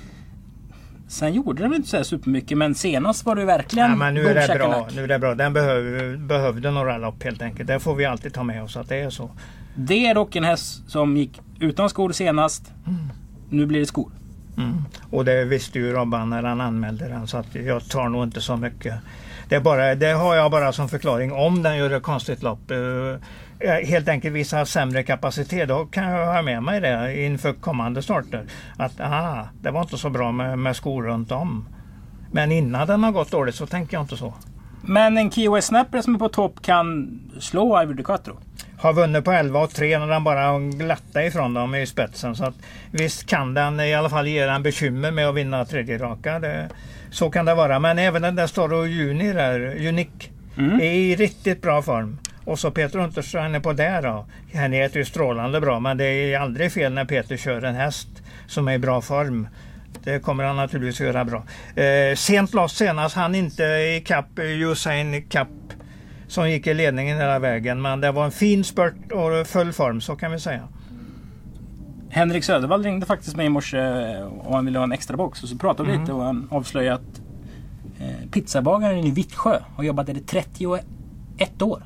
Sen 1.08 1.34
gjorde 1.34 1.62
de 1.62 1.74
inte 1.74 1.88
så 1.88 1.96
här 1.96 2.04
supermycket 2.04 2.58
men 2.58 2.74
senast 2.74 3.26
var 3.26 3.36
det 3.36 3.44
verkligen 3.44 3.90
Ja, 3.90 3.96
men 3.96 4.14
nu 4.14 4.26
är 4.26 4.48
det 4.48 4.54
bra. 4.54 4.88
Nu 4.94 5.04
är 5.04 5.08
det 5.08 5.18
bra. 5.18 5.34
Den 5.34 5.52
behöver, 5.52 6.16
behövde 6.16 6.70
några 6.70 6.98
lopp 6.98 7.22
helt 7.22 7.42
enkelt. 7.42 7.68
Det 7.68 7.80
får 7.80 7.94
vi 7.94 8.04
alltid 8.04 8.34
ta 8.34 8.42
med 8.42 8.62
oss 8.62 8.76
att 8.76 8.88
det 8.88 8.96
är 8.96 9.10
så. 9.10 9.30
Det 9.74 10.06
är 10.06 10.14
dock 10.14 10.36
en 10.36 10.44
häst 10.44 10.90
som 10.90 11.16
gick 11.16 11.40
utan 11.60 11.90
skor 11.90 12.12
senast. 12.12 12.72
Nu 13.48 13.66
blir 13.66 13.80
det 13.80 13.86
skor. 13.86 14.12
Mm. 14.62 14.84
Och 15.10 15.24
det 15.24 15.44
visste 15.44 15.78
ju 15.78 15.92
Robban 15.92 16.30
när 16.30 16.42
han 16.42 16.60
anmälde 16.60 17.08
den 17.08 17.26
så 17.26 17.36
att 17.36 17.54
jag 17.54 17.88
tar 17.88 18.08
nog 18.08 18.24
inte 18.24 18.40
så 18.40 18.56
mycket. 18.56 18.94
Det, 19.48 19.56
är 19.56 19.60
bara, 19.60 19.94
det 19.94 20.12
har 20.12 20.34
jag 20.34 20.50
bara 20.50 20.72
som 20.72 20.88
förklaring 20.88 21.32
om 21.32 21.62
den 21.62 21.76
gör 21.76 21.90
ett 21.90 22.02
konstigt 22.02 22.42
lopp. 22.42 22.70
Eh, 22.70 23.72
helt 23.72 24.08
enkelt 24.08 24.34
visar 24.34 24.64
sämre 24.64 25.02
kapacitet. 25.02 25.68
Då 25.68 25.86
kan 25.86 26.04
jag 26.04 26.34
ha 26.34 26.42
med 26.42 26.62
mig 26.62 26.80
det 26.80 27.24
inför 27.24 27.52
kommande 27.52 28.02
starter. 28.02 28.44
Att 28.76 29.00
aha, 29.00 29.48
det 29.60 29.70
var 29.70 29.80
inte 29.82 29.98
så 29.98 30.10
bra 30.10 30.32
med, 30.32 30.58
med 30.58 30.76
skor 30.76 31.02
runt 31.02 31.32
om. 31.32 31.68
Men 32.32 32.52
innan 32.52 32.86
den 32.86 33.02
har 33.04 33.12
gått 33.12 33.30
dåligt 33.30 33.54
så 33.54 33.66
tänker 33.66 33.96
jag 33.96 34.04
inte 34.04 34.16
så. 34.16 34.34
Men 34.82 35.18
en 35.18 35.30
Key 35.30 35.48
West 35.48 35.68
Snapper 35.68 36.00
som 36.00 36.14
är 36.14 36.18
på 36.18 36.28
topp 36.28 36.62
kan 36.62 37.20
slå 37.40 37.82
Ivory 37.82 38.02
Quattro. 38.02 38.36
Har 38.78 38.92
vunnit 38.92 39.24
på 39.24 39.32
11 39.32 39.60
och 39.60 39.70
3 39.70 39.98
när 39.98 40.06
den 40.06 40.24
bara 40.24 40.58
glatta 40.58 41.24
ifrån 41.24 41.54
dem 41.54 41.74
i 41.74 41.86
spetsen. 41.86 42.36
Så 42.36 42.44
att, 42.44 42.54
visst 42.90 43.26
kan 43.26 43.54
den 43.54 43.80
i 43.80 43.94
alla 43.94 44.08
fall 44.10 44.26
ge 44.26 44.44
den 44.46 44.62
bekymmer 44.62 45.10
med 45.10 45.28
att 45.28 45.34
vinna 45.34 45.64
tredje 45.64 45.98
raka. 45.98 46.38
Det, 46.38 46.68
så 47.10 47.30
kan 47.30 47.44
det 47.44 47.54
vara. 47.54 47.78
Men 47.78 47.98
även 47.98 48.22
den 48.22 48.36
där 48.36 48.46
Storo 48.46 48.86
Juni 48.86 49.32
där, 49.32 49.86
Unik, 49.88 50.30
Mm. 50.56 50.80
är 50.80 50.92
i 50.92 51.16
riktigt 51.16 51.62
bra 51.62 51.82
form. 51.82 52.18
Och 52.44 52.58
så 52.58 52.70
Peter 52.70 52.98
Unterström 52.98 53.54
är 53.54 53.60
på 53.60 53.72
där 53.72 54.02
då. 54.02 54.26
Han 54.54 54.72
heter 54.72 54.98
ju 54.98 55.04
strålande 55.04 55.60
bra 55.60 55.80
men 55.80 55.96
det 55.96 56.04
är 56.04 56.38
aldrig 56.38 56.72
fel 56.72 56.92
när 56.92 57.04
Peter 57.04 57.36
kör 57.36 57.62
en 57.64 57.74
häst 57.74 58.08
som 58.46 58.68
är 58.68 58.72
i 58.72 58.78
bra 58.78 59.00
form. 59.00 59.48
Det 60.04 60.20
kommer 60.20 60.44
han 60.44 60.56
naturligtvis 60.56 61.00
göra 61.00 61.24
bra. 61.24 61.42
Eh, 61.82 62.14
sent 62.16 62.54
loss 62.54 62.72
senast, 62.76 63.16
han 63.16 63.34
inte 63.34 63.62
i 63.62 64.02
kapp 64.06 64.38
Usain 64.38 65.22
Kapp 65.28 65.48
som 66.28 66.50
gick 66.50 66.66
i 66.66 66.74
ledningen 66.74 67.18
hela 67.18 67.38
vägen. 67.38 67.82
Men 67.82 68.00
det 68.00 68.12
var 68.12 68.24
en 68.24 68.30
fin 68.30 68.64
spurt 68.64 69.12
och 69.12 69.46
full 69.46 69.72
form, 69.72 70.00
så 70.00 70.16
kan 70.16 70.32
vi 70.32 70.38
säga. 70.40 70.68
Henrik 72.08 72.44
Södervall 72.44 72.82
ringde 72.82 73.06
faktiskt 73.06 73.36
mig 73.36 73.46
i 73.46 73.48
morse 73.48 73.78
eh, 73.78 74.22
och 74.22 74.54
han 74.54 74.64
ville 74.64 74.78
ha 74.78 74.84
en 74.84 74.92
extra 74.92 75.16
box. 75.16 75.42
Och 75.42 75.48
så 75.48 75.58
pratade 75.58 75.88
vi 75.88 75.94
Mm. 75.94 76.02
lite 76.02 76.12
och 76.12 76.24
han 76.24 76.48
avslöjade 76.50 76.94
att 76.94 77.20
eh, 78.00 78.30
pizzabagaren 78.30 78.98
i 79.04 79.10
Vittsjö 79.10 79.58
har 79.76 79.84
jobbat 79.84 80.06
där 80.06 80.16
i 80.16 80.20
31 80.20 81.62
år. 81.62 81.82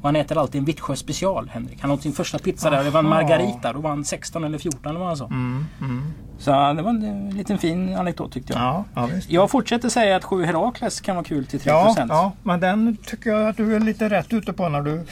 Och 0.00 0.06
han 0.08 0.16
äter 0.16 0.38
alltid 0.38 0.58
en 0.58 0.64
Vittsjö 0.64 0.96
special, 0.96 1.48
Henrik. 1.48 1.78
Han 1.80 1.90
åt 1.90 2.02
sin 2.02 2.12
första 2.12 2.38
pizza 2.38 2.70
där. 2.70 2.84
Det 2.84 2.90
var 2.90 3.00
en 3.00 3.08
margarita. 3.08 3.72
Då 3.72 3.80
var 3.80 3.90
han 3.90 4.04
16 4.04 4.44
eller 4.44 4.58
14 4.58 4.90
eller 4.90 4.98
vad 4.98 5.08
han 5.08 5.16
sa. 5.16 5.26
Mm, 5.26 5.64
mm. 5.80 6.02
Så 6.40 6.50
eh, 6.50 6.74
det 6.74 6.82
var 6.82 6.90
en 6.90 7.28
eh, 7.28 7.36
liten 7.36 7.58
fin 7.58 7.96
anekdot 7.96 8.32
tyckte 8.32 8.52
jag. 8.52 8.62
Ja, 8.62 8.84
ja. 8.94 9.08
Jag 9.28 9.50
fortsätter 9.50 9.88
säga 9.88 10.16
att 10.16 10.24
7 10.24 10.44
Herakles 10.44 11.00
kan 11.00 11.16
vara 11.16 11.24
kul 11.24 11.46
till 11.46 11.60
3%. 11.60 11.64
Ja, 11.66 11.94
ja, 12.08 12.32
men 12.42 12.60
den 12.60 12.96
tycker 12.96 13.30
jag 13.30 13.48
att 13.48 13.56
du 13.56 13.76
är 13.76 13.80
lite 13.80 14.08
rätt 14.08 14.32
ute 14.32 14.52
på 14.52 14.68
när 14.68 14.82
du, 14.82 15.02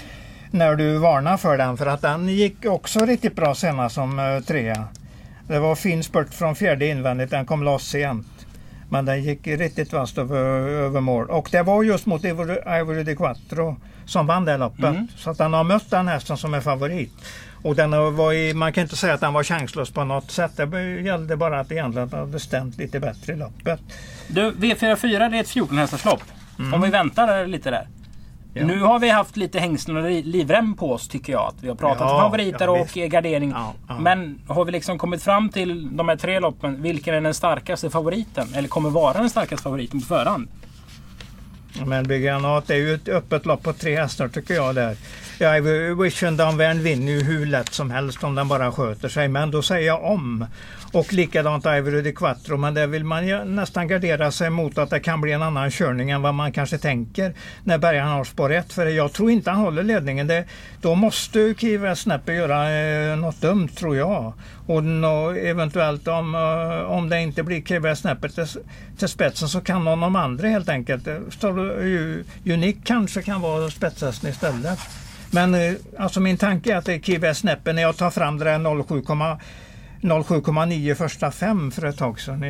när 0.51 0.75
du 0.75 0.99
varnar 0.99 1.37
för 1.37 1.59
den. 1.59 1.77
För 1.77 1.87
att 1.87 2.03
den 2.03 2.29
gick 2.29 2.65
också 2.65 3.07
riktigt 3.07 3.37
bra 3.37 3.55
senast 3.55 3.95
som 3.95 4.19
uh, 4.19 4.41
trea. 4.41 4.85
Det 5.47 5.59
var 5.59 5.75
fin 5.75 6.05
spurt 6.05 6.35
från 6.35 6.55
fjärde 6.55 6.87
invändigt. 6.87 7.31
Den 7.31 7.47
kom 7.47 7.63
loss 7.63 7.89
sent. 7.89 8.27
Men 8.91 9.05
den 9.05 9.23
gick 9.23 9.47
riktigt 9.47 9.93
vasst 9.93 10.19
över, 10.19 10.39
över 10.69 11.01
mål. 11.01 11.31
Och 11.31 11.49
det 11.53 11.63
var 11.63 11.83
just 11.83 12.07
mot 12.07 12.25
Ivory, 12.25 13.03
de 13.03 13.17
Quattro 13.17 13.77
som 14.07 14.27
vann 14.27 14.45
det 14.45 14.57
loppet. 14.57 14.85
Mm. 14.85 15.09
Så 15.17 15.31
att 15.31 15.39
den 15.39 15.53
har 15.53 15.65
mött 15.65 15.91
den 15.91 16.09
hästen 16.09 16.37
som 16.37 16.55
är 16.55 16.61
favorit. 16.61 17.13
Och 17.63 17.77
den 17.77 18.15
var 18.17 18.33
i, 18.33 18.55
man 18.55 18.73
kan 18.73 18.83
inte 18.83 18.97
säga 18.97 19.15
att 19.15 19.21
den 19.21 19.33
var 19.33 19.45
chanslös 19.45 19.91
på 19.91 20.05
något 20.05 20.31
sätt. 20.31 20.53
Det 20.57 21.01
gällde 21.01 21.37
bara 21.37 21.61
att 21.61 21.73
egentligen 21.73 22.11
hade 22.11 22.41
stämt 22.41 22.79
lite 22.79 23.01
bättre 23.01 23.33
i 23.33 23.37
loppet. 23.37 23.81
Du, 24.29 24.51
V44 24.51 25.31
det 25.31 25.37
är 25.37 25.41
ett 25.41 25.49
14 25.49 25.79
hästars 25.79 26.07
Om 26.75 26.81
vi 26.83 26.91
väntar 26.91 27.47
lite 27.47 27.71
där. 27.71 27.87
Mm. 28.55 28.69
Ja. 28.71 28.75
Nu 28.75 28.83
har 28.83 28.99
vi 28.99 29.11
haft 29.11 29.37
lite 29.37 29.61
hängslen 29.61 29.97
och 29.97 30.03
li- 30.11 30.23
livrem 30.23 30.75
på 30.75 30.93
oss 30.93 31.09
tycker 31.09 31.33
jag. 31.33 31.43
Att 31.49 31.63
vi 31.63 31.69
har 31.69 31.75
pratat 31.75 32.01
Ja, 32.01 32.15
om 32.15 32.21
favoriter 32.21 32.65
ja, 32.65 32.71
och 32.71 33.11
gardering. 33.11 33.51
Ja. 33.89 33.99
Men 34.01 34.41
har 34.49 34.65
vi 34.65 34.73
liksom 34.73 34.99
kommit 34.99 35.23
fram 35.23 35.49
till 35.49 35.97
de 35.97 36.09
här 36.09 36.17
tre 36.17 36.41
loppen. 36.41 36.83
Vilken 36.83 37.15
är 37.15 37.21
den 37.21 37.35
starkaste 37.35 37.91
favoriten? 37.91 38.49
Eller 38.55 38.69
kommer 38.69 38.91
vara 38.91 39.19
den 39.19 39.31
starkaste 39.31 39.63
favoriten 39.63 40.01
på 40.01 40.07
förhand? 40.07 40.49
Men 41.87 42.09
Big 42.09 42.23
Granat 42.23 42.71
är 42.71 42.75
ju 42.77 42.95
ett 42.95 43.09
öppet 43.09 43.47
lopp 43.47 43.63
på 43.63 43.73
tre 43.73 43.97
hästar 44.01 44.29
tycker 44.29 44.55
jag 44.55 44.75
där. 44.75 44.97
Ja, 45.41 45.61
Vision 46.03 46.37
Downvärn 46.37 46.83
vinner 46.83 47.13
ju 47.13 47.23
hur 47.23 47.47
lätt 47.47 47.75
som 47.75 47.91
helst 47.91 48.25
om 48.25 48.35
den 48.35 48.49
bara 48.49 48.73
sköter 48.73 49.09
sig. 49.09 49.29
Men 49.29 49.51
då 49.51 49.63
säger 49.63 49.87
jag 49.87 50.05
om. 50.05 50.47
Och 50.93 51.13
likadant 51.13 51.67
Ivory 51.67 52.03
de 52.03 52.13
Quattro. 52.13 52.57
Men 52.57 52.75
där 52.75 52.87
vill 52.87 53.05
man 53.05 53.27
ju 53.27 53.45
nästan 53.45 53.89
gardera 53.89 54.31
sig 54.31 54.51
mot 54.51 54.79
att 54.79 54.91
det 54.91 55.01
kan 55.01 55.21
bli 55.21 55.33
en 55.33 55.43
annan 55.43 55.71
körning 55.71 56.11
än 56.11 56.23
vad 56.23 56.35
man 56.35 56.53
kanske 56.53 56.79
tänker 56.79 57.35
när 57.65 57.79
Bergan 57.79 58.09
har 58.09 58.25
spår 58.25 58.53
1. 58.53 58.73
För 58.73 58.87
jag 58.87 59.13
tror 59.13 59.31
inte 59.31 59.51
han 59.51 59.61
håller 59.61 59.83
ledningen. 59.83 60.27
Det, 60.27 60.45
då 60.81 60.95
måste 60.95 61.55
Kiva 61.59 61.97
Snapper 61.97 62.33
göra 62.33 62.71
eh, 62.71 63.17
något 63.17 63.41
dumt 63.41 63.69
tror 63.69 63.97
jag. 63.97 64.33
Och 64.67 64.85
no, 64.85 65.37
eventuellt 65.37 66.09
om, 66.09 66.35
uh, 66.35 66.91
om 66.91 67.09
det 67.09 67.21
inte 67.21 67.43
blir 67.43 67.63
Kiva 67.63 67.97
Snapper 67.97 68.29
till, 68.29 68.47
till 68.99 69.09
spetsen 69.09 69.49
så 69.49 69.61
kan 69.61 69.85
någon 69.85 70.05
av 70.05 70.13
de 70.13 70.17
andra 70.17 70.49
helt 70.49 70.69
enkelt. 70.69 71.09
Unique 71.43 72.25
Unik 72.45 72.77
kanske 72.85 73.23
kan 73.23 73.41
vara 73.41 73.71
spetshästen 73.71 74.31
istället. 74.31 74.79
Men 75.31 75.55
eh, 75.55 75.75
alltså 75.99 76.21
min 76.21 76.37
tanke 76.37 76.73
är 76.73 76.77
att 76.77 76.85
det 76.85 77.09
är 77.09 77.35
Snapper 77.35 77.73
när 77.73 77.83
jag 77.83 77.97
tar 77.97 78.11
fram 78.11 78.39
det 78.39 78.45
där 78.45 78.59
07,9 78.59 80.95
första 80.95 81.31
fem 81.31 81.71
för 81.71 81.85
ett 81.85 81.99
tag 81.99 82.21
sedan 82.21 82.41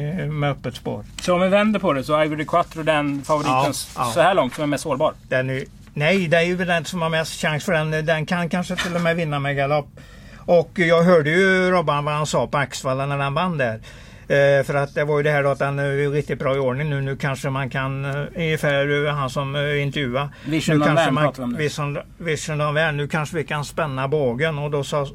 med 0.40 0.50
öppet 0.50 0.74
spår. 0.74 1.04
Så 1.20 1.34
om 1.34 1.40
vi 1.40 1.48
vänder 1.48 1.80
på 1.80 1.92
det 1.92 2.04
så 2.04 2.14
är 2.14 2.24
Ivory 2.24 2.44
Quattro 2.44 2.82
den 2.82 3.22
favoriten 3.22 3.72
ja. 3.96 4.10
så 4.14 4.20
här 4.20 4.34
långt 4.34 4.54
som 4.54 4.62
är 4.62 4.66
mest 4.66 4.82
sårbar? 4.82 5.14
Den 5.28 5.50
är, 5.50 5.64
nej, 5.94 6.28
det 6.28 6.36
är 6.36 6.42
ju 6.42 6.56
den 6.56 6.84
som 6.84 7.02
har 7.02 7.08
mest 7.08 7.40
chans 7.40 7.64
för 7.64 7.72
den. 7.72 8.06
Den 8.06 8.26
kan 8.26 8.48
kanske 8.48 8.76
till 8.76 8.94
och 8.94 9.00
med 9.00 9.16
vinna 9.16 9.38
med 9.38 9.56
galopp. 9.56 9.88
Och 10.36 10.70
jag 10.74 11.02
hörde 11.02 11.30
ju 11.30 11.70
Robban 11.70 12.04
vad 12.04 12.14
han 12.14 12.26
sa 12.26 12.46
på 12.46 12.58
Axvalla 12.58 13.06
när 13.06 13.18
han 13.18 13.34
vann 13.34 13.58
där. 13.58 13.80
Eh, 14.28 14.64
för 14.64 14.74
att 14.74 14.94
det 14.94 15.04
var 15.04 15.16
ju 15.16 15.22
det 15.22 15.30
här 15.30 15.42
då 15.42 15.48
att 15.50 15.60
han 15.60 15.78
är 15.78 16.10
riktigt 16.10 16.38
bra 16.38 16.56
i 16.56 16.58
ordning 16.58 16.90
nu. 16.90 17.00
Nu 17.00 17.16
kanske 17.16 17.50
man 17.50 17.70
kan, 17.70 18.04
eh, 18.04 18.26
ungefär 18.36 19.10
han 19.10 19.30
som 19.30 19.56
eh, 19.56 19.82
intervjuade. 19.82 20.28
Vision 20.46 20.78
nu 20.78 20.84
kanske 20.84 21.10
man, 21.10 21.32
om 21.38 21.52
det. 21.52 21.58
Vision, 21.58 21.98
Vision 22.18 22.60
of 22.60 22.74
Nu 22.94 23.08
kanske 23.08 23.36
vi 23.36 23.44
kan 23.44 23.64
spänna 23.64 24.08
bågen 24.08 24.58
och 24.58 24.70
då 24.70 24.84
sa, 24.84 25.06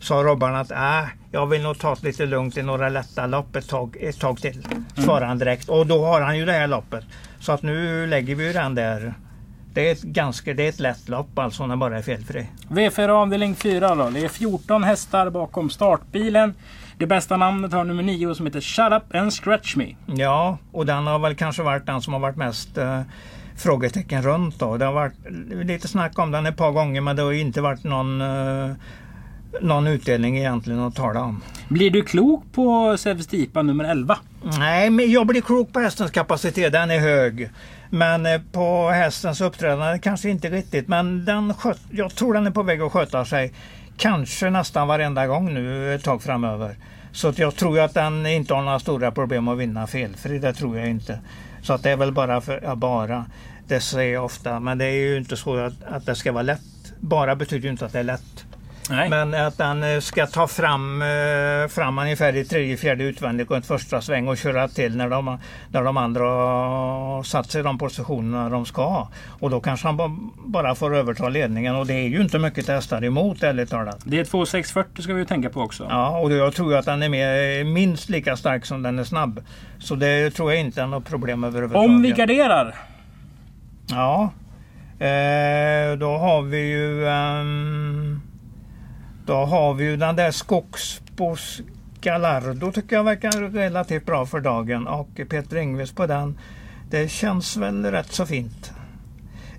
sa 0.00 0.14
Robban 0.14 0.54
att 0.54 0.70
äh, 0.70 1.04
jag 1.30 1.46
vill 1.46 1.62
nog 1.62 1.78
ta 1.78 1.94
det 1.94 2.02
lite 2.02 2.26
lugnt 2.26 2.56
i 2.56 2.62
några 2.62 2.88
lätta 2.88 3.26
lopp 3.26 3.56
ett 3.56 3.68
tag, 3.68 3.96
ett 4.00 4.20
tag 4.20 4.38
till. 4.38 4.66
Mm. 4.70 4.84
Svarade 4.96 5.26
han 5.26 5.38
direkt. 5.38 5.68
Och 5.68 5.86
då 5.86 6.04
har 6.04 6.20
han 6.20 6.38
ju 6.38 6.46
det 6.46 6.52
här 6.52 6.66
loppet. 6.66 7.04
Så 7.40 7.52
att 7.52 7.62
nu 7.62 8.06
lägger 8.06 8.34
vi 8.34 8.52
den 8.52 8.74
där 8.74 9.14
det 9.74 9.88
är 9.88 9.92
ett, 9.92 10.02
ganska, 10.02 10.54
det 10.54 10.64
är 10.64 10.68
ett 10.68 10.80
lätt 10.80 11.08
lopp 11.08 11.38
alltså 11.38 11.66
när 11.66 11.76
bara 11.76 11.98
är 11.98 12.02
felfri. 12.02 12.46
V4 12.68 13.08
avdelning 13.08 13.54
4 13.54 13.94
då. 13.94 14.10
Det 14.10 14.24
är 14.24 14.28
14 14.28 14.84
hästar 14.84 15.30
bakom 15.30 15.70
startbilen. 15.70 16.54
Det 16.98 17.06
bästa 17.06 17.36
namnet 17.36 17.72
har 17.72 17.84
nummer 17.84 18.02
9 18.02 18.34
som 18.34 18.46
heter 18.46 18.60
Shut 18.60 18.92
Up 18.92 19.14
and 19.14 19.32
Scratch 19.32 19.76
Me. 19.76 19.94
Ja, 20.06 20.58
och 20.72 20.86
den 20.86 21.06
har 21.06 21.18
väl 21.18 21.34
kanske 21.34 21.62
varit 21.62 21.86
den 21.86 22.02
som 22.02 22.12
har 22.12 22.20
varit 22.20 22.36
mest 22.36 22.78
eh, 22.78 23.02
frågetecken 23.56 24.22
runt. 24.22 24.58
Då. 24.58 24.76
Det 24.76 24.84
har 24.84 24.92
varit 24.92 25.14
lite 25.64 25.88
snack 25.88 26.18
om 26.18 26.30
den 26.30 26.46
ett 26.46 26.56
par 26.56 26.70
gånger 26.70 27.00
men 27.00 27.16
det 27.16 27.22
har 27.22 27.32
inte 27.32 27.60
varit 27.60 27.84
någon 27.84 28.20
eh, 28.20 28.72
någon 29.60 29.86
utdelning 29.86 30.38
egentligen 30.38 30.80
att 30.80 30.94
tala 30.94 31.22
om. 31.22 31.42
Blir 31.68 31.90
du 31.90 32.02
klok 32.02 32.44
på 32.52 32.96
Sevstipa 32.98 33.62
nummer 33.62 33.84
11? 33.84 34.18
Nej, 34.58 34.90
men 34.90 35.10
jag 35.10 35.26
blir 35.26 35.40
klok 35.40 35.72
på 35.72 35.80
hästens 35.80 36.10
kapacitet. 36.10 36.72
Den 36.72 36.90
är 36.90 36.98
hög. 36.98 37.50
Men 37.90 38.26
eh, 38.26 38.40
på 38.52 38.88
hästens 38.88 39.40
uppträdande 39.40 39.98
kanske 39.98 40.30
inte 40.30 40.48
riktigt. 40.50 40.88
Men 40.88 41.24
den 41.24 41.54
sköt, 41.54 41.80
jag 41.90 42.14
tror 42.14 42.34
den 42.34 42.46
är 42.46 42.50
på 42.50 42.62
väg 42.62 42.82
att 42.82 42.92
sköta 42.92 43.24
sig. 43.24 43.52
Kanske 43.96 44.50
nästan 44.50 44.88
varenda 44.88 45.26
gång 45.26 45.54
nu 45.54 45.94
ett 45.94 46.04
tag 46.04 46.22
framöver. 46.22 46.76
Så 47.12 47.32
jag 47.36 47.56
tror 47.56 47.80
att 47.80 47.94
den 47.94 48.26
inte 48.26 48.54
har 48.54 48.62
några 48.62 48.78
stora 48.78 49.10
problem 49.10 49.48
att 49.48 49.58
vinna 49.58 49.86
felfri. 49.86 50.38
Det 50.38 50.52
tror 50.52 50.78
jag 50.78 50.88
inte. 50.88 51.20
Så 51.62 51.72
att 51.72 51.82
det 51.82 51.90
är 51.90 51.96
väl 51.96 52.12
bara 52.12 52.40
för, 52.40 52.60
ja, 52.62 52.74
bara. 52.74 53.24
Det 53.68 53.80
säger 53.80 54.14
jag 54.14 54.24
ofta. 54.24 54.60
Men 54.60 54.78
det 54.78 54.84
är 54.84 55.08
ju 55.08 55.16
inte 55.16 55.36
så 55.36 55.56
att, 55.56 55.84
att 55.84 56.06
det 56.06 56.14
ska 56.14 56.32
vara 56.32 56.42
lätt. 56.42 56.92
Bara 57.00 57.36
betyder 57.36 57.64
ju 57.64 57.70
inte 57.70 57.86
att 57.86 57.92
det 57.92 57.98
är 57.98 58.04
lätt. 58.04 58.46
Nej. 58.90 59.08
Men 59.10 59.34
att 59.34 59.58
den 59.58 59.82
eh, 59.82 60.00
ska 60.00 60.26
ta 60.26 60.46
fram, 60.46 61.02
eh, 61.02 61.68
fram 61.68 61.98
ungefär 61.98 62.36
i 62.36 62.44
tredje, 62.44 62.76
fjärde 62.76 63.04
utvändigt 63.04 63.50
och 63.50 63.56
ett 63.56 63.66
första 63.66 64.00
sväng 64.00 64.28
och 64.28 64.36
köra 64.36 64.68
till 64.68 64.96
när 64.96 65.08
de, 65.08 65.38
när 65.72 65.82
de 65.82 65.96
andra 65.96 66.24
har 66.24 67.22
satt 67.22 67.50
sig 67.50 67.60
i 67.60 67.64
de 67.64 67.78
positionerna 67.78 68.48
de 68.48 68.66
ska. 68.66 69.08
Och 69.40 69.50
då 69.50 69.60
kanske 69.60 69.88
han 69.88 70.30
bara 70.36 70.74
får 70.74 70.96
överta 70.96 71.28
ledningen 71.28 71.76
och 71.76 71.86
det 71.86 71.94
är 71.94 72.08
ju 72.08 72.20
inte 72.20 72.38
mycket 72.38 72.68
hästar 72.68 73.04
emot 73.04 73.42
ärligt 73.42 73.70
talat. 73.70 73.98
Det 74.04 74.20
är 74.20 74.24
2640 74.24 75.02
ska 75.02 75.14
vi 75.14 75.26
tänka 75.26 75.50
på 75.50 75.60
också. 75.60 75.86
Ja, 75.90 76.18
och 76.18 76.32
jag 76.32 76.54
tror 76.54 76.74
att 76.74 76.84
den 76.84 77.02
är 77.02 77.08
med, 77.08 77.66
minst 77.66 78.08
lika 78.08 78.36
stark 78.36 78.66
som 78.66 78.82
den 78.82 78.98
är 78.98 79.04
snabb. 79.04 79.44
Så 79.78 79.94
det 79.94 80.30
tror 80.30 80.52
jag 80.52 80.60
inte 80.60 80.82
är 80.82 80.86
något 80.86 81.08
problem 81.08 81.44
överhuvudtaget. 81.44 81.90
Om 81.90 82.02
vi 82.02 82.10
garderar? 82.10 82.74
Ja, 83.90 84.30
eh, 84.98 85.96
då 85.98 86.18
har 86.18 86.42
vi 86.42 86.58
ju 86.58 87.04
um, 87.04 87.99
då 89.30 89.36
har 89.36 89.74
vi 89.74 89.84
ju 89.84 89.96
den 89.96 90.16
där 90.16 90.30
Skogsbos 90.30 91.60
Gallardo 92.00 92.72
tycker 92.72 92.96
jag 92.96 93.04
verkar 93.04 93.30
relativt 93.50 94.06
bra 94.06 94.26
för 94.26 94.40
dagen 94.40 94.86
och 94.86 95.08
Peter 95.14 95.56
Ingves 95.56 95.92
på 95.92 96.06
den. 96.06 96.38
Det 96.90 97.10
känns 97.10 97.56
väl 97.56 97.84
rätt 97.84 98.12
så 98.12 98.26
fint. 98.26 98.72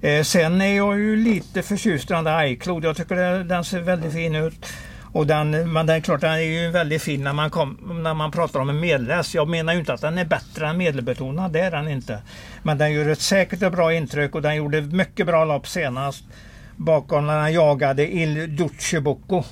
Eh, 0.01 0.23
sen 0.23 0.61
är 0.61 0.77
jag 0.77 0.99
ju 0.99 1.15
lite 1.15 1.61
förtjust 1.61 2.11
i 2.11 2.13
den 2.13 2.23
där 2.23 2.43
iCloud. 2.43 2.83
Jag 2.83 2.97
tycker 2.97 3.15
det, 3.15 3.43
den 3.43 3.63
ser 3.63 3.79
väldigt 3.79 4.13
fin 4.13 4.35
ut. 4.35 4.65
Och 5.11 5.27
den, 5.27 5.73
men 5.73 5.85
det 5.85 5.93
är 5.93 5.99
klart 5.99 6.21
den 6.21 6.33
är 6.33 6.37
ju 6.37 6.71
väldigt 6.71 7.01
fin 7.01 7.23
när 7.23 7.33
man, 7.33 7.49
kom, 7.49 7.99
när 8.03 8.13
man 8.13 8.31
pratar 8.31 8.59
om 8.59 8.69
en 8.69 8.79
medelläs. 8.79 9.35
Jag 9.35 9.47
menar 9.47 9.73
ju 9.73 9.79
inte 9.79 9.93
att 9.93 10.01
den 10.01 10.17
är 10.17 10.25
bättre 10.25 10.67
än 10.67 10.77
medelbetonad, 10.77 11.51
det 11.51 11.59
är 11.59 11.71
den 11.71 11.87
inte. 11.87 12.21
Men 12.63 12.77
den 12.77 12.93
gör 12.93 13.09
ett 13.09 13.21
säkert 13.21 13.63
och 13.63 13.71
bra 13.71 13.93
intryck 13.93 14.35
och 14.35 14.41
den 14.41 14.55
gjorde 14.55 14.81
mycket 14.81 15.25
bra 15.25 15.45
lopp 15.45 15.67
senast. 15.67 16.23
Bakom 16.75 17.27
när 17.27 17.39
han 17.39 17.53
jagade 17.53 18.13
Il 18.13 18.55
Duce 18.55 19.01
Bocco. 19.01 19.43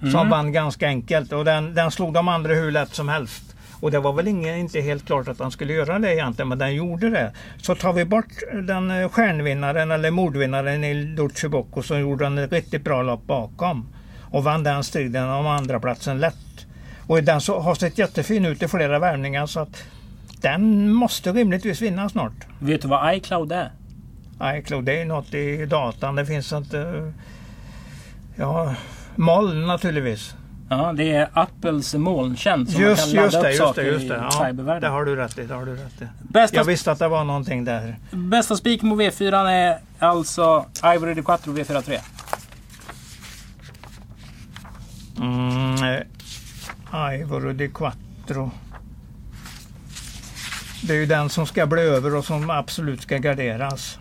Mm. 0.00 0.12
Som 0.12 0.30
vann 0.30 0.52
ganska 0.52 0.86
enkelt 0.86 1.32
och 1.32 1.44
den, 1.44 1.74
den 1.74 1.90
slog 1.90 2.12
de 2.12 2.28
andra 2.28 2.54
hur 2.54 2.70
lätt 2.70 2.94
som 2.94 3.08
helst. 3.08 3.56
Och 3.80 3.90
det 3.90 3.98
var 3.98 4.12
väl 4.12 4.28
ingen, 4.28 4.56
inte 4.56 4.80
helt 4.80 5.06
klart 5.06 5.28
att 5.28 5.38
han 5.38 5.50
skulle 5.50 5.72
göra 5.72 5.98
det 5.98 6.14
egentligen, 6.14 6.48
men 6.48 6.58
den 6.58 6.74
gjorde 6.74 7.10
det. 7.10 7.32
Så 7.56 7.74
tar 7.74 7.92
vi 7.92 8.04
bort 8.04 8.32
den 8.52 8.90
eh, 8.90 9.08
stjärnvinnaren 9.08 9.90
eller 9.90 10.10
mordvinnaren 10.10 10.84
i 10.84 11.04
Duce 11.04 11.48
Bocco 11.48 11.82
så 11.82 11.98
gjorde 11.98 12.42
ett 12.42 12.52
riktigt 12.52 12.84
bra 12.84 13.02
lopp 13.02 13.26
bakom. 13.26 13.88
Och 14.30 14.44
vann 14.44 14.62
den 14.62 14.84
striden 14.84 15.28
om 15.28 15.46
andra 15.46 15.80
platsen 15.80 16.20
lätt. 16.20 16.66
Och 17.06 17.22
den 17.22 17.40
så, 17.40 17.60
har 17.60 17.74
sett 17.74 17.98
jättefin 17.98 18.46
ut 18.46 18.62
i 18.62 18.68
flera 18.68 18.98
värvningar 18.98 19.46
så 19.46 19.60
att 19.60 19.84
den 20.40 20.92
måste 20.92 21.32
rimligtvis 21.32 21.82
vinna 21.82 22.08
snart. 22.08 22.46
Vet 22.58 22.82
du 22.82 22.88
vad 22.88 23.16
iCloud 23.16 23.52
är? 23.52 23.70
iCloud 24.42 24.84
det 24.84 25.00
är 25.00 25.04
något 25.04 25.34
i 25.34 25.66
datan. 25.66 26.14
Det 26.14 26.26
finns 26.26 26.52
inte... 26.52 27.12
Ja, 28.36 28.74
Moln 29.16 29.66
naturligtvis. 29.66 30.34
Ja, 30.68 30.92
det 30.92 31.12
är 31.12 31.28
Apples 31.32 31.94
molntjänst 31.94 32.72
som 32.72 32.82
just, 32.82 33.14
man 33.14 33.30
kan 33.30 33.32
ladda 33.32 33.50
just 33.50 33.60
det, 33.60 33.64
upp 33.64 33.68
saker 33.68 33.82
just 33.82 34.08
det, 34.08 34.14
just 34.14 34.38
det. 34.58 34.64
Ja, 34.66 34.80
det 34.80 34.88
har 34.88 35.04
du 35.04 35.16
rätt 35.16 35.38
i. 35.38 35.46
Det 35.46 35.54
har 35.54 35.66
du 35.66 35.72
rätt 35.72 36.02
i. 36.02 36.06
Bästa 36.22 36.56
jag 36.56 36.64
visste 36.64 36.92
att 36.92 36.98
det 36.98 37.08
var 37.08 37.24
någonting 37.24 37.64
där. 37.64 37.96
Bästa 38.10 38.56
spik 38.56 38.82
mot 38.82 38.98
V4 38.98 39.48
är 39.50 39.78
alltså 39.98 40.66
Ivory 40.84 41.14
de 41.14 41.22
Quattro 41.22 41.52
V43. 41.52 41.98
Mm, 45.18 45.84
eh, 45.84 47.14
Ivory 47.14 47.52
de 47.52 47.68
Quattro. 47.68 48.50
Det 50.82 50.92
är 50.92 50.98
ju 50.98 51.06
den 51.06 51.28
som 51.28 51.46
ska 51.46 51.66
bli 51.66 51.82
över 51.82 52.14
och 52.14 52.24
som 52.24 52.50
absolut 52.50 53.02
ska 53.02 53.18
garderas. 53.18 53.98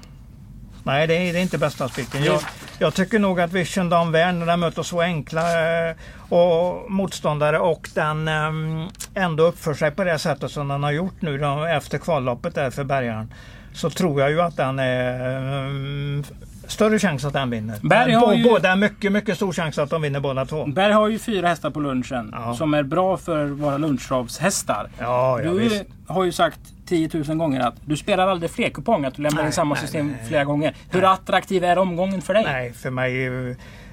Nej, 0.84 1.08
det 1.08 1.14
är, 1.14 1.34
det 1.34 1.40
är 1.40 1.44
inte 1.44 1.58
bästa 1.58 1.90
spiken. 1.90 2.24
Jag, 2.24 2.42
jag, 2.80 2.94
tycker 2.94 3.20
nog 3.20 3.40
att 3.40 3.54
Vision 3.54 3.90
Dan 3.90 4.12
Werner, 4.12 4.40
när 4.40 4.46
den 4.46 4.60
möter 4.60 4.84
så 4.84 5.02
enkla 5.02 5.42
eh, 5.90 5.96
och 6.30 6.92
motståndare 6.92 7.60
och 7.60 7.90
den 7.94 8.28
eh, 8.28 8.90
ändå 9.24 9.44
uppför 9.44 9.74
sig 9.74 9.92
på 9.92 10.04
det 10.04 10.20
sättet 10.20 10.52
som 10.52 10.68
den 10.68 10.84
har 10.84 10.92
gjort 10.92 11.22
nu 11.22 11.66
efter 11.70 11.98
kvalloppet 11.98 12.56
där 12.56 12.72
för 12.72 12.84
Bergaren. 12.84 13.34
Så 13.74 13.90
tror 13.90 14.22
jag 14.22 14.32
ju 14.32 14.42
att 14.42 14.58
den 14.58 14.80
är 14.80 15.66
eh, 15.66 16.24
större 16.68 17.00
chans 17.00 17.26
att 17.26 17.34
den 17.34 17.50
vinner. 17.50 17.80
Berg 17.82 18.14
har 18.14 18.34
ju... 18.34 18.44
Båda 18.44 18.76
mycket, 18.76 19.12
mycket 19.12 19.36
stor 19.36 19.54
chans 19.54 19.78
att 19.78 19.90
de 19.90 20.02
vinner 20.02 20.20
båda 20.20 20.46
två. 20.46 20.66
Berg 20.66 20.94
har 20.94 21.08
ju 21.08 21.20
fyra 21.20 21.48
hästar 21.48 21.70
på 21.70 21.80
lunchen 21.80 22.30
ja. 22.34 22.56
som 22.56 22.74
är 22.74 22.84
bra 22.84 23.18
för 23.18 23.46
våra 23.46 23.78
lunchtravshästar. 23.78 24.90
Ja, 25.00 25.42
ja, 25.42 25.52
du 25.52 25.60
visst. 25.60 25.84
har 26.08 26.24
ju 26.24 26.32
sagt 26.32 26.60
10 26.86 27.10
000 27.14 27.38
gånger 27.38 27.60
att 27.60 27.76
du 27.86 27.98
spelar 27.98 28.28
aldrig 28.28 28.52
fler 28.52 28.70
kuponger, 28.70 29.08
att 29.08 29.16
du 29.16 29.22
lämnar 29.22 29.42
nej, 29.42 29.48
in 29.48 29.54
samma 29.54 29.76
nej, 29.76 29.82
system 29.82 30.08
nej, 30.08 30.28
flera 30.28 30.44
gånger. 30.44 30.76
Hur 30.90 31.14
attraktiv 31.14 31.64
är 31.64 31.78
omgången 31.78 32.22
för 32.22 32.34
dig? 32.34 32.44
Nej, 32.44 32.74
för 32.74 32.90
mig 32.90 33.30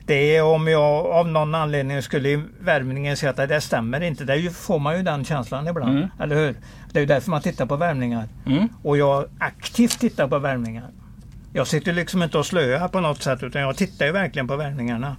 det 0.07 0.37
är 0.37 0.43
om 0.43 0.69
jag 0.69 1.07
av 1.07 1.29
någon 1.29 1.55
anledning 1.55 2.02
skulle 2.02 2.29
i 2.29 2.43
värmningen 2.61 3.17
säga 3.17 3.31
att 3.31 3.49
det 3.49 3.61
stämmer 3.61 4.00
inte. 4.00 4.25
Det 4.25 4.57
får 4.57 4.79
man 4.79 4.97
ju 4.97 5.02
den 5.02 5.25
känslan 5.25 5.69
ibland. 5.69 5.99
Mm. 5.99 6.09
Eller 6.21 6.37
hur? 6.37 6.55
Det 6.93 7.00
är 7.00 7.07
därför 7.07 7.31
man 7.31 7.43
tittar 7.43 7.67
på 7.67 7.76
värmningar. 7.76 8.29
Mm. 8.47 8.69
Och 8.83 8.99
jag 8.99 9.25
aktivt 9.38 10.00
tittar 10.00 10.29
på 10.29 10.38
värmningar. 10.38 10.88
Jag 11.52 11.66
sitter 11.66 11.92
liksom 11.92 12.23
inte 12.23 12.38
och 12.38 12.47
slöar 12.47 12.88
på 12.88 13.00
något 13.00 13.23
sätt 13.23 13.42
utan 13.42 13.62
jag 13.62 13.76
tittar 13.76 14.06
ju 14.06 14.12
verkligen 14.12 14.49
på 14.49 14.56
värmningarna. 14.56 15.16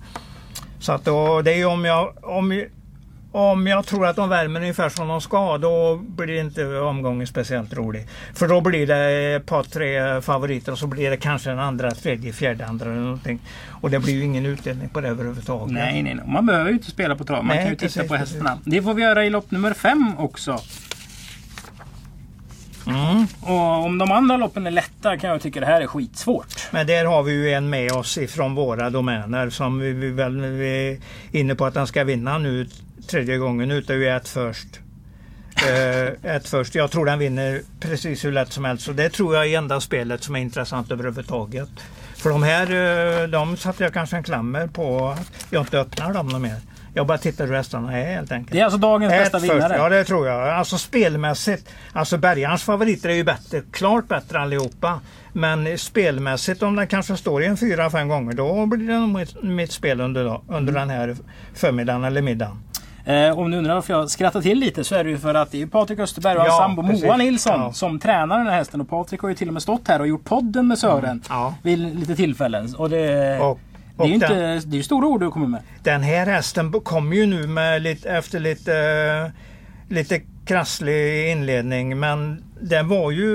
Så 0.79 0.91
att 0.91 1.05
då, 1.05 1.41
det 1.41 1.53
är 1.53 1.65
om 1.65 1.85
jag, 1.85 2.13
om, 2.21 2.63
om 3.31 3.67
jag 3.67 3.85
tror 3.85 4.07
att 4.07 4.15
de 4.15 4.29
värmer 4.29 4.59
ungefär 4.61 4.89
som 4.89 5.07
de 5.07 5.21
ska, 5.21 5.57
då 5.57 5.95
blir 5.95 6.39
inte 6.39 6.65
omgången 6.65 7.27
speciellt 7.27 7.73
rolig. 7.73 8.07
För 8.33 8.47
då 8.47 8.61
blir 8.61 8.87
det 8.87 9.35
ett 9.35 9.45
par, 9.45 9.63
tre 9.63 10.21
favoriter 10.21 10.71
och 10.71 10.77
så 10.77 10.87
blir 10.87 11.09
det 11.09 11.17
kanske 11.17 11.51
en 11.51 11.59
andra, 11.59 11.91
tredje, 11.91 12.33
fjärde, 12.33 12.65
andra 12.65 12.85
eller 12.91 13.01
någonting. 13.01 13.39
Och 13.81 13.89
det 13.89 13.99
blir 13.99 14.13
ju 14.13 14.23
ingen 14.23 14.45
utdelning 14.45 14.89
på 14.89 15.01
det 15.01 15.07
överhuvudtaget. 15.07 15.73
Nej, 15.73 16.03
nej, 16.03 16.13
nej. 16.13 16.25
Man 16.27 16.45
behöver 16.45 16.69
ju 16.69 16.75
inte 16.75 16.91
spela 16.91 17.15
på 17.15 17.23
trav. 17.23 17.45
Man 17.45 17.55
Nej, 17.55 17.65
kan 17.65 17.69
ju 17.69 17.75
titta 17.75 17.85
precis, 17.85 18.09
på 18.09 18.15
hästarna. 18.15 18.57
Det 18.65 18.81
får 18.81 18.93
vi 18.93 19.01
göra 19.01 19.25
i 19.25 19.29
lopp 19.29 19.51
nummer 19.51 19.73
fem 19.73 20.13
också. 20.17 20.59
Mm. 22.87 23.27
Och 23.41 23.85
om 23.85 23.97
de 23.97 24.11
andra 24.11 24.37
loppen 24.37 24.67
är 24.67 24.71
lätta 24.71 25.17
kan 25.17 25.29
jag 25.29 25.41
tycka 25.41 25.59
det 25.59 25.65
här 25.65 25.81
är 25.81 25.87
skitsvårt. 25.87 26.67
Men 26.71 26.87
där 26.87 27.05
har 27.05 27.23
vi 27.23 27.31
ju 27.31 27.53
en 27.53 27.69
med 27.69 27.91
oss 27.91 28.17
ifrån 28.17 28.55
våra 28.55 28.89
domäner 28.89 29.49
som 29.49 29.79
vi, 29.79 29.93
vi, 29.93 30.09
väl, 30.09 30.41
vi 30.41 30.91
är 30.91 30.97
inne 31.39 31.55
på 31.55 31.65
att 31.65 31.75
han 31.75 31.87
ska 31.87 32.03
vinna 32.03 32.37
nu 32.37 32.67
tredje 33.07 33.37
gången 33.37 33.71
ut. 33.71 33.87
Det 33.87 33.93
är 33.93 33.97
ju 33.97 34.09
ett 34.09 34.27
först. 34.27 34.67
Eh, 35.69 36.35
ett 36.35 36.47
först. 36.47 36.75
Jag 36.75 36.91
tror 36.91 37.05
den 37.05 37.19
vinner 37.19 37.61
precis 37.79 38.25
hur 38.25 38.31
lätt 38.31 38.53
som 38.53 38.65
helst. 38.65 38.85
Så 38.85 38.91
det 38.91 39.09
tror 39.09 39.35
jag 39.35 39.47
är 39.47 39.57
enda 39.57 39.81
spelet 39.81 40.23
som 40.23 40.35
är 40.35 40.39
intressant 40.39 40.91
överhuvudtaget. 40.91 41.69
För 42.15 42.29
de 42.29 42.43
här, 42.43 42.63
eh, 43.21 43.27
de 43.27 43.57
satte 43.57 43.83
jag 43.83 43.93
kanske 43.93 44.17
en 44.17 44.23
klammer 44.23 44.67
på 44.67 45.07
att 45.07 45.45
jag 45.49 45.61
inte 45.61 45.79
öppnar 45.79 46.13
dem 46.13 46.41
mer. 46.41 46.59
Jag 46.93 47.07
bara 47.07 47.17
tittar 47.17 47.47
hur 47.47 47.53
hästarna 47.55 47.97
är 47.99 48.15
helt 48.15 48.31
enkelt. 48.31 48.51
Det 48.51 48.59
är 48.59 48.63
alltså 48.63 48.77
dagens 48.79 49.11
bästa 49.11 49.37
Ett 49.37 49.43
först, 49.43 49.53
vinnare. 49.55 49.77
Ja 49.77 49.89
det 49.89 50.03
tror 50.03 50.27
jag. 50.27 50.49
Alltså 50.49 50.77
spelmässigt. 50.77 51.69
Alltså 51.93 52.17
Bergans 52.17 52.63
favoriter 52.63 53.09
är 53.09 53.13
ju 53.13 53.23
bättre, 53.23 53.61
klart 53.71 54.07
bättre 54.07 54.39
allihopa. 54.39 54.99
Men 55.33 55.77
spelmässigt 55.77 56.63
om 56.63 56.75
den 56.75 56.87
kanske 56.87 57.17
står 57.17 57.43
i 57.43 57.45
en 57.45 57.57
fyra, 57.57 57.89
fem 57.89 58.07
gånger 58.07 58.33
då 58.33 58.65
blir 58.65 58.87
det 58.87 58.99
nog 58.99 59.09
mitt, 59.09 59.43
mitt 59.43 59.71
spel 59.71 60.01
under, 60.01 60.41
under 60.47 60.73
den 60.73 60.89
här 60.89 61.15
förmiddagen 61.53 62.03
eller 62.03 62.21
middagen. 62.21 62.59
Eh, 63.05 63.39
om 63.39 63.51
du 63.51 63.57
undrar 63.57 63.73
varför 63.75 63.93
jag 63.93 64.09
skrattar 64.09 64.41
till 64.41 64.59
lite 64.59 64.83
så 64.83 64.95
är 64.95 65.03
det 65.03 65.09
ju 65.09 65.17
för 65.17 65.33
att 65.35 65.51
det 65.51 65.61
är 65.61 65.65
Patrik 65.65 65.99
Österberg 65.99 66.35
och 66.37 66.41
hans 66.41 66.53
Ja, 66.53 66.57
sambo. 66.59 66.81
Moa 66.81 67.17
Nilsson 67.17 67.61
Ja. 67.61 67.73
som 67.73 67.99
tränar 67.99 68.37
den 68.37 68.47
här 68.47 68.53
hästen. 68.57 68.81
Och 68.81 68.89
Patrik 68.89 69.21
har 69.21 69.29
ju 69.29 69.35
till 69.35 69.47
och 69.47 69.53
med 69.53 69.63
stått 69.63 69.87
här 69.87 69.99
och 69.99 70.07
gjort 70.07 70.23
podden 70.25 70.67
med 70.67 70.79
Sören 70.79 71.21
Ja. 71.29 71.55
vid 71.61 71.79
lite 71.99 72.15
tillfällen. 72.15 72.75
Och 72.77 72.89
det, 72.89 73.39
Och, 73.39 73.59
det 73.97 74.03
är 74.03 74.07
ju 74.07 74.13
och 74.13 74.15
inte, 74.15 74.33
den, 74.33 74.61
det 74.65 74.79
är 74.79 74.83
stora 74.83 75.07
ord 75.07 75.19
du 75.21 75.31
kommer 75.31 75.47
med. 75.47 75.61
den 75.83 76.03
här 76.03 76.25
hästen 76.25 76.71
kom 76.71 77.13
ju 77.13 77.25
nu 77.25 77.47
med 77.47 77.81
lite, 77.81 78.09
efter 78.09 78.39
lite, 78.39 79.31
lite 79.89 80.21
krasslig 80.45 81.31
inledning 81.31 81.99
men 81.99 82.43
det 82.61 82.83
var 82.83 83.11
ju 83.11 83.27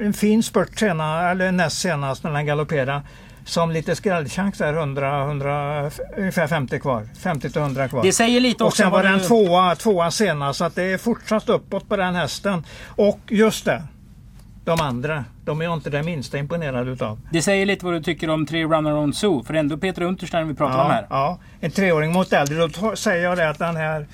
en 0.00 0.12
fin 0.12 0.42
spurt 0.42 0.78
senare, 0.78 1.30
eller 1.30 1.52
näst 1.52 1.78
senast 1.80 2.24
när 2.24 2.30
den 2.32 2.46
galopperade. 2.46 3.02
Som 3.46 3.70
lite 3.70 3.96
skrällchans 3.96 4.58
där 4.58 4.74
100, 4.74 5.22
100, 5.24 5.90
ungefär 6.16 6.46
50 6.46 6.78
kvar. 6.80 7.08
50 7.18 7.50
till 7.50 7.60
100 7.60 7.88
kvar. 7.88 8.02
Det 8.02 8.12
säger 8.12 8.40
lite 8.40 8.64
Och 8.64 8.68
också 8.68 8.82
sen 8.82 8.90
var 8.90 9.02
den 9.02 9.18
du- 9.18 9.24
tvåa, 9.24 9.74
tvåa 9.76 10.10
senast 10.10 10.58
så 10.58 10.64
att 10.64 10.74
det 10.74 10.82
är 10.82 10.98
fortsatt 10.98 11.48
uppåt 11.48 11.88
på 11.88 11.96
den 11.96 12.14
hästen. 12.14 12.64
Och 12.88 13.20
just 13.28 13.64
det, 13.64 13.82
de 14.64 14.80
andra, 14.80 15.24
de 15.44 15.60
är 15.60 15.64
jag 15.64 15.74
inte 15.74 15.90
det 15.90 16.02
minsta 16.02 16.38
imponerad 16.38 16.88
utav. 16.88 17.20
Det 17.32 17.42
säger 17.42 17.66
lite 17.66 17.84
vad 17.84 17.94
du 17.94 18.02
tycker 18.02 18.30
om 18.30 18.46
tre 18.46 18.64
Runner 18.64 18.94
on 18.96 19.12
Zoo. 19.14 19.44
För 19.44 19.52
det 19.52 19.58
är 19.58 19.60
ändå 19.60 19.76
Peter 19.76 20.02
Unterstein 20.02 20.48
vi 20.48 20.54
pratar 20.54 20.78
om 20.78 20.86
Ja, 20.86 20.92
här. 20.92 21.06
ja, 21.10 21.38
en 21.60 21.70
treåring 21.70 22.12
mot 22.12 22.32
äldre. 22.32 22.66
Då 22.66 22.96
säger 22.96 23.24
jag 23.24 23.36
det 23.38 23.48
att 23.50 23.58
den 23.58 23.76
här 23.76 24.06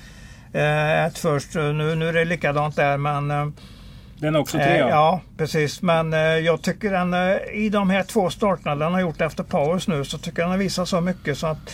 eh, 0.53 1.05
ett 1.05 1.17
först, 1.17 1.55
eh, 1.55 1.63
nu, 1.63 1.95
nu 1.95 2.09
är 2.09 2.13
det 2.13 2.25
likadant 2.25 2.75
där 2.75 2.97
men 2.97 3.31
eh, 3.31 3.47
Den 4.19 4.35
är 4.35 4.39
också 4.39 4.57
eh, 4.57 4.63
tre 4.65 4.77
ja. 4.77 4.89
ja 4.89 5.21
precis. 5.37 5.81
Men 5.81 6.13
eh, 6.13 6.19
jag 6.19 6.61
tycker 6.61 6.91
den 6.91 7.13
eh, 7.13 7.37
i 7.53 7.69
de 7.69 7.89
här 7.89 8.03
två 8.03 8.29
starterna 8.29 8.75
den 8.75 8.93
har 8.93 9.01
gjort 9.01 9.21
efter 9.21 9.43
paus 9.43 9.87
nu 9.87 10.05
så 10.05 10.17
tycker 10.17 10.39
jag 10.41 10.45
den 10.45 10.51
har 10.51 10.57
visat 10.57 10.87
så 10.89 11.01
mycket 11.01 11.37
så 11.37 11.47
att 11.47 11.73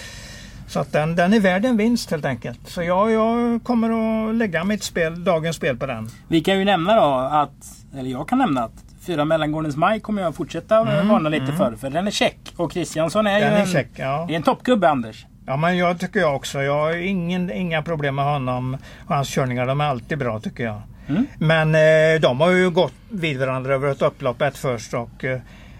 så 0.67 0.79
att 0.79 0.91
den, 0.91 1.15
den 1.15 1.33
är 1.33 1.39
värd 1.39 1.65
en 1.65 1.77
vinst 1.77 2.11
helt 2.11 2.25
enkelt. 2.25 2.59
Så 2.69 2.83
jag, 2.83 3.11
jag 3.11 3.63
kommer 3.63 3.89
att 4.29 4.35
lägga 4.35 4.63
mitt 4.63 4.83
spel, 4.83 5.23
dagens 5.23 5.55
spel 5.55 5.77
på 5.77 5.85
den. 5.85 6.09
Vi 6.27 6.41
kan 6.41 6.59
ju 6.59 6.65
nämna 6.65 6.95
då 6.95 7.29
att, 7.31 7.51
eller 7.97 8.09
jag 8.09 8.29
kan 8.29 8.37
nämna 8.37 8.63
att 8.63 8.83
Fyra 9.01 9.25
Mellangårdens 9.25 9.75
Maj 9.75 9.99
kommer 9.99 10.21
jag 10.21 10.35
fortsätta 10.35 10.77
mm, 10.77 11.07
varna 11.07 11.29
lite 11.29 11.51
för. 11.51 11.75
För 11.75 11.89
den 11.89 12.07
är 12.07 12.11
check. 12.11 12.53
Och 12.57 12.71
Kristiansson 12.71 13.27
är 13.27 13.39
Den 13.39 13.51
ju 13.51 13.57
är 13.57 13.61
en, 13.61 13.67
check, 13.67 13.89
ja. 13.95 14.27
är 14.29 14.33
en 14.33 14.43
toppgubbe 14.43 14.89
Anders. 14.89 15.25
Ja 15.45 15.57
men 15.57 15.77
jag 15.77 15.99
tycker 15.99 16.19
jag 16.19 16.35
också. 16.35 16.61
Jag 16.61 16.79
har 16.79 16.93
ingen, 16.93 17.51
inga 17.51 17.81
problem 17.81 18.15
med 18.15 18.25
honom 18.25 18.77
och 19.07 19.15
hans 19.15 19.29
körningar. 19.29 19.67
De 19.67 19.81
är 19.81 19.85
alltid 19.85 20.17
bra 20.17 20.39
tycker 20.39 20.63
jag. 20.63 20.81
Mm. 21.07 21.25
Men 21.37 21.75
eh, 21.75 22.21
de 22.21 22.39
har 22.39 22.51
ju 22.51 22.69
gått 22.69 22.93
vid 23.09 23.39
varandra 23.39 23.73
över 23.73 23.91
ett 23.91 24.01
upplopp 24.01 24.41
ett 24.41 24.57
först 24.57 24.93
och 24.93 25.25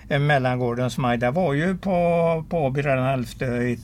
eh, 0.10 0.20
Mellangårdens 0.20 0.98
Maj. 0.98 1.18
Det 1.18 1.32
var 1.32 1.54
ju 1.54 1.78
på, 1.78 2.46
på 2.50 2.58
Åby 2.58 2.82
den 2.82 3.00
11 3.00 3.46
i, 3.46 3.80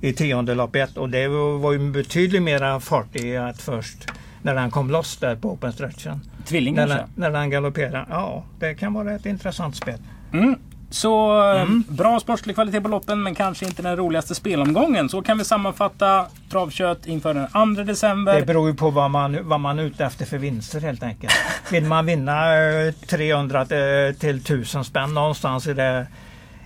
i 0.00 0.12
tionde 0.12 0.54
loppet 0.54 0.96
och 0.96 1.08
det 1.08 1.28
var 1.28 1.58
var 1.58 1.72
ju 1.72 1.90
betydligt 1.90 2.42
mera 2.42 2.80
fart 2.80 3.16
i 3.16 3.34
ett 3.34 3.62
först. 3.62 4.10
När 4.42 4.54
den 4.54 4.70
kom 4.70 4.90
loss 4.90 5.16
där 5.16 5.36
på 5.36 5.50
open 5.52 5.72
stretchen. 5.72 6.20
Tvilling 6.44 6.74
När 6.74 7.06
när 7.14 7.30
den 7.30 7.50
galopperade. 7.50 8.06
Ja, 8.10 8.44
det 8.58 8.74
kan 8.74 8.92
vara 8.94 9.12
ett 9.12 9.26
intressant 9.26 9.76
spel. 9.76 9.98
Mm. 10.32 10.56
Så 10.90 11.42
eh, 11.54 11.66
bra 11.88 12.20
sportslig 12.20 12.54
kvalitet 12.56 12.80
på 12.80 12.88
loppen 12.88 13.22
men 13.22 13.34
kanske 13.34 13.66
inte 13.66 13.82
den 13.82 13.96
roligaste 13.96 14.34
spelomgången. 14.34 15.08
Så 15.08 15.22
kan 15.22 15.38
vi 15.38 15.44
sammanfatta 15.44 16.26
travkött 16.50 17.06
inför 17.06 17.34
den 17.34 17.74
2 17.76 17.82
december. 17.82 18.34
Det 18.40 18.46
beror 18.46 18.68
ju 18.68 18.74
på 18.74 18.90
vad 18.90 19.10
man, 19.10 19.48
vad 19.48 19.60
man 19.60 19.78
är 19.78 19.82
ute 19.82 20.04
efter 20.04 20.26
för 20.26 20.38
vinster 20.38 20.80
helt 20.80 21.02
enkelt. 21.02 21.32
Vill 21.72 21.84
man 21.84 22.06
vinna 22.06 22.56
eh, 22.56 22.92
300 22.92 23.64
till- 23.66 24.14
till 24.20 24.36
1000 24.36 24.84
spänn 24.84 25.14
någonstans 25.14 25.66
i, 25.66 25.74
det, 25.74 26.06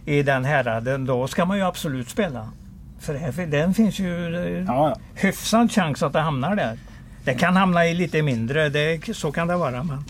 i 0.05 0.23
den 0.23 0.45
häraden 0.45 1.05
då 1.07 1.27
ska 1.29 1.45
man 1.45 1.57
ju 1.57 1.63
absolut 1.65 2.09
spela. 2.09 2.49
För 3.01 3.47
den 3.47 3.75
finns 3.75 3.99
ju 3.99 4.37
eh, 4.37 4.65
Ja, 4.67 4.89
ja. 4.89 4.97
hyfsad 5.15 5.73
chans 5.73 6.03
att 6.03 6.13
det 6.13 6.21
hamnar 6.21 6.57
där. 6.57 6.79
Det 7.25 7.35
kan 7.35 7.57
hamna 7.57 7.87
i 7.87 7.95
lite 7.95 8.23
mindre, 8.23 8.69
det, 8.69 9.17
så 9.17 9.33
kan 9.33 9.49
det 9.49 9.57
vara. 9.57 9.85
Men, 9.85 10.05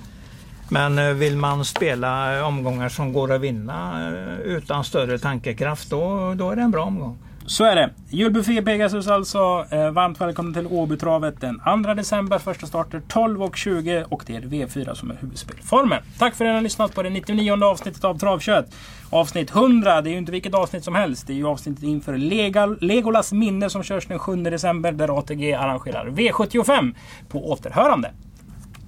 men 0.69 0.99
eh, 0.99 1.15
vill 1.15 1.37
man 1.37 1.65
spela 1.65 2.37
eh, 2.39 2.47
omgångar 2.47 2.89
som 2.89 3.13
går 3.13 3.33
att 3.33 3.41
vinna 3.41 4.09
eh, 4.09 4.41
utan 4.41 4.85
större 4.85 5.19
tankekraft 5.19 5.91
då, 5.91 6.35
då 6.35 6.51
är 6.51 6.57
det 6.57 6.63
en 6.63 6.71
bra 6.71 6.85
omgång. 6.85 7.19
Så 7.47 7.65
är 7.65 7.77
det. 7.77 7.91
Julbuffé 8.11 8.63
Pegasus 8.63 9.09
alltså. 9.09 9.67
Eh, 9.71 9.91
varmt 9.91 10.21
välkommen 10.21 10.55
till 10.55 10.67
Åbytravet 10.67 11.41
den 11.41 11.61
2 11.85 11.95
december. 11.95 12.39
Första 12.39 12.67
starter 12.67 13.03
12 13.09 13.43
och 13.43 13.57
20 13.57 14.05
och 14.09 14.23
det 14.27 14.37
är 14.37 14.41
V4 14.41 14.95
som 14.95 15.11
är 15.11 15.17
huvudspelformen. 15.21 16.03
Tack 16.19 16.35
för 16.35 16.45
att 16.45 16.49
ni 16.49 16.55
har 16.55 16.61
lyssnat 16.61 16.95
på 16.95 17.03
det 17.03 17.11
99 17.11 17.65
avsnittet 17.65 18.05
av 18.05 18.19
Travkött. 18.19 18.75
Avsnitt 19.11 19.51
100, 19.51 20.03
det 20.03 20.11
är 20.11 20.13
ju 20.13 20.19
inte 20.19 20.33
vilket 20.33 20.55
avsnitt 20.55 20.85
som 20.85 20.95
helst. 20.95 21.27
Det 21.27 21.33
är 21.33 21.37
ju 21.37 21.47
avsnittet 21.47 21.85
inför 21.85 22.17
Legal, 22.17 22.79
Legolas 22.81 23.33
minne 23.33 23.71
som 23.71 23.83
körs 23.83 24.07
den 24.07 24.19
7 24.19 24.37
december 24.37 24.93
där 24.93 25.19
ATG 25.19 25.55
arrangerar 25.55 26.07
V75 26.07 26.95
på 27.29 27.51
återhörande. 27.51 28.11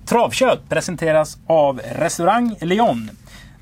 Travkött 0.06 0.68
presenteras 0.68 1.38
av 1.46 1.80
Restaurang 1.98 2.56
Lyon. 2.60 3.10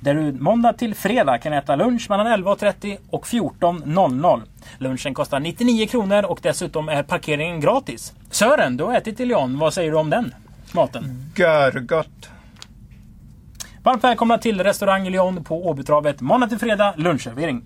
Där 0.03 0.15
du 0.15 0.33
måndag 0.33 0.73
till 0.73 0.95
fredag 0.95 1.38
kan 1.38 1.53
äta 1.53 1.77
lunch 1.77 2.11
mellan 2.11 2.27
11.30 2.27 2.99
och 3.11 3.27
14.00. 3.27 4.43
Lunchen 4.79 5.15
kostar 5.15 5.41
99 5.41 5.87
kronor 5.87 6.25
och 6.25 6.38
dessutom 6.43 6.88
är 6.88 7.03
parkeringen 7.03 7.61
gratis. 7.61 8.12
Sören, 8.31 8.77
du 8.77 8.85
har 8.85 8.95
ätit 8.95 9.21
i 9.21 9.25
Lyon. 9.25 9.59
Vad 9.59 9.75
säger 9.75 9.91
du 9.91 9.97
om 9.97 10.11
den 10.11 10.35
maten? 10.75 11.33
Görgött! 11.37 12.31
Varmt 13.83 14.05
välkomna 14.05 14.38
till 14.38 14.65
Restaurang 14.65 15.11
Lyon 15.11 15.45
på 15.45 15.69
Åbytravet 15.69 16.21
måndag 16.21 16.47
till 16.49 16.59
fredag 16.59 16.95
lunchservering. 16.97 17.65